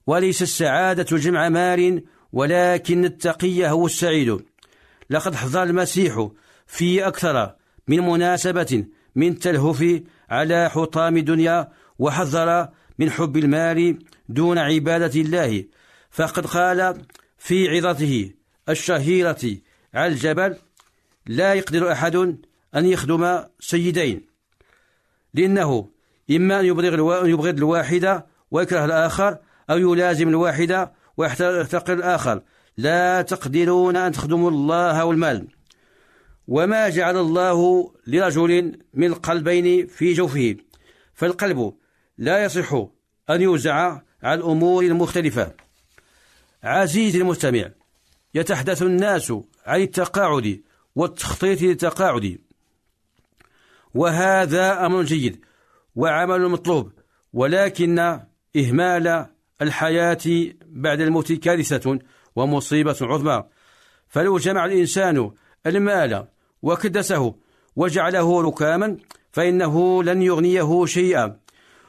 وليس 0.08 0.42
السعادة 0.42 1.18
جمع 1.18 1.50
مال 1.50 2.04
ولكن 2.34 3.06
التقي 3.06 3.70
هو 3.70 3.86
السعيد. 3.86 4.46
لقد 5.10 5.36
حضر 5.36 5.64
المسيح 5.64 6.30
في 6.68 7.08
أكثر 7.08 7.56
من 7.88 8.00
مناسبة 8.00 8.86
من 9.16 9.40
تلهف 9.40 10.02
على 10.30 10.70
حطام 10.70 11.18
الدنيا 11.18 11.72
وحذر 12.00 12.70
من 13.00 13.10
حب 13.10 13.38
المال 13.38 14.00
دون 14.30 14.58
عبادة 14.58 15.22
الله. 15.22 15.64
فقد 16.12 16.46
قال 16.46 17.02
في 17.38 17.70
عظته 17.70 18.32
الشهيرة 18.70 19.58
على 19.94 20.14
الجبل 20.14 20.56
لا 21.28 21.54
يقدر 21.54 21.92
أحد 21.92 22.16
أن 22.76 22.86
يخدم 22.86 23.44
سيدين. 23.60 24.28
لأنه 25.34 25.90
إما 26.32 26.60
أن 26.60 26.66
يبغض 26.66 27.58
الواحد 27.58 28.24
ويكره 28.52 28.86
الآخر 28.86 29.38
أو 29.70 29.78
يلازم 29.78 30.30
الواحد 30.30 30.90
ويحتقر 31.18 31.94
الآخر. 31.94 32.42
لا 32.78 33.22
تقدرون 33.22 33.96
أن 33.96 34.12
تخدموا 34.12 34.52
الله 34.52 35.06
والمال. 35.06 35.48
وما 36.48 36.90
جعل 36.90 37.18
الله 37.18 37.92
لرجل 38.08 38.80
من 38.94 39.08
القلبين 39.08 39.88
في 39.88 40.14
جوفه. 40.14 40.56
فالقلب 41.14 41.74
لا 42.18 42.44
يصح 42.44 42.74
أن 43.30 43.42
يوزع 43.42 44.02
على 44.24 44.40
الأمور 44.40 44.84
المختلفة. 44.84 45.54
عزيزي 46.64 47.22
المستمع 47.22 47.70
يتحدث 48.34 48.82
الناس 48.82 49.34
عن 49.66 49.82
التقاعد 49.82 50.62
والتخطيط 50.96 51.62
للتقاعد. 51.62 52.38
وهذا 53.94 54.86
أمر 54.86 55.04
جيد 55.04 55.46
وعمل 55.96 56.48
مطلوب 56.50 56.92
ولكن 57.34 58.20
إهمال 58.56 59.33
الحياة 59.64 60.18
بعد 60.66 61.02
الموت 61.02 61.32
كارثة 61.32 62.00
ومصيبة 62.36 62.98
عظمى. 63.02 63.44
فلو 64.08 64.38
جمع 64.38 64.66
الإنسان 64.66 65.32
المال 65.66 66.28
وكدسه 66.62 67.36
وجعله 67.76 68.42
ركاما 68.42 68.98
فإنه 69.32 70.04
لن 70.04 70.22
يغنيه 70.22 70.86
شيئا 70.86 71.40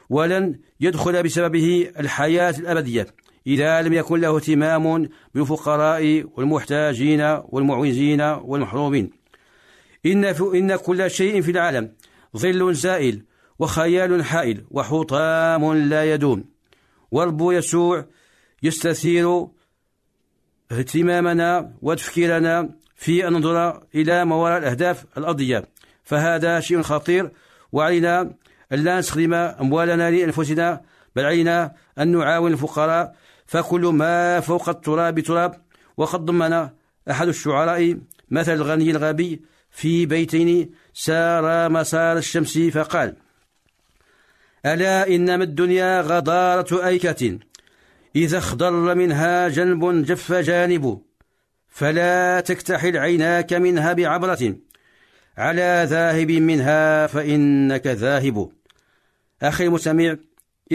ولن 0.09 0.59
يدخل 0.79 1.23
بسببه 1.23 1.91
الحياة 1.99 2.55
الأبدية. 2.59 3.07
إذا 3.47 3.81
لم 3.81 3.93
يكن 3.93 4.19
له 4.19 4.35
اهتمام 4.35 5.09
بالفقراء 5.33 6.23
والمحتاجين 6.37 7.21
والمعوزين 7.49 8.21
والمحرومين. 8.21 9.11
إن, 10.05 10.25
إن 10.25 10.75
كل 10.75 11.11
شيء 11.11 11.41
في 11.41 11.51
العالم 11.51 11.91
ظل 12.37 12.73
زائل 12.73 13.23
وخيال 13.59 14.25
حائل 14.25 14.65
وحطام 14.71 15.73
لا 15.73 16.13
يدوم. 16.13 16.54
ورب 17.15 17.51
يسوع 17.51 18.05
يستثير 18.63 19.47
اهتمامنا 20.71 21.73
وتفكيرنا 21.81 22.69
في 22.95 23.27
أن 23.27 23.33
ننظر 23.33 23.83
إلى 23.95 24.25
ما 24.25 24.35
وراء 24.35 24.57
الأهداف 24.57 25.05
الأرضية. 25.17 25.65
فهذا 26.03 26.59
شيء 26.59 26.81
خطير 26.81 27.31
وعلينا 27.71 28.21
أن 28.73 28.79
لا 28.83 28.99
نستخدم 28.99 29.33
أموالنا 29.33 30.11
لأنفسنا 30.11 30.81
بل 31.15 31.25
علينا 31.25 31.75
أن 31.99 32.07
نعاون 32.07 32.53
الفقراء. 32.53 33.15
فكل 33.45 33.81
ما 33.81 34.39
فوق 34.39 34.69
التراب 34.69 35.19
تراب 35.19 35.61
وقد 35.97 36.25
ضمن 36.25 36.69
أحد 37.11 37.27
الشعراء 37.27 37.97
مثل 38.31 38.53
الغني 38.53 38.91
الغبي 38.91 39.41
في 39.71 40.05
بيتين 40.05 40.71
سار 40.93 41.69
مسار 41.69 42.17
الشمس 42.17 42.57
فقال 42.57 43.24
ألا 44.65 45.07
إنما 45.07 45.43
الدنيا 45.43 46.01
غضارة 46.01 46.87
أيكة. 46.87 47.39
إذا 48.15 48.37
اخضر 48.37 48.95
منها 48.95 49.47
جنب 49.47 50.05
جف 50.05 50.33
جانب 50.33 51.01
فلا 51.67 52.39
تكتحل 52.39 52.97
عيناك 52.97 53.53
منها 53.53 53.93
بعبرة. 53.93 54.55
على 55.37 55.85
ذاهب 55.87 56.31
منها 56.31 57.07
فإنك 57.07 57.87
ذاهب. 57.87 58.51
أخي 59.41 59.65
المستمع 59.65 60.15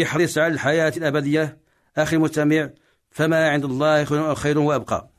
احرص 0.03 0.39
على 0.39 0.55
الحياة 0.55 0.93
الأبدية. 0.97 1.59
أخي 1.99 2.17
المستمع 2.17 2.71
فما 3.11 3.49
عند 3.49 3.65
الله 3.65 4.35
خير 4.35 4.59
وأبقى. 4.59 5.11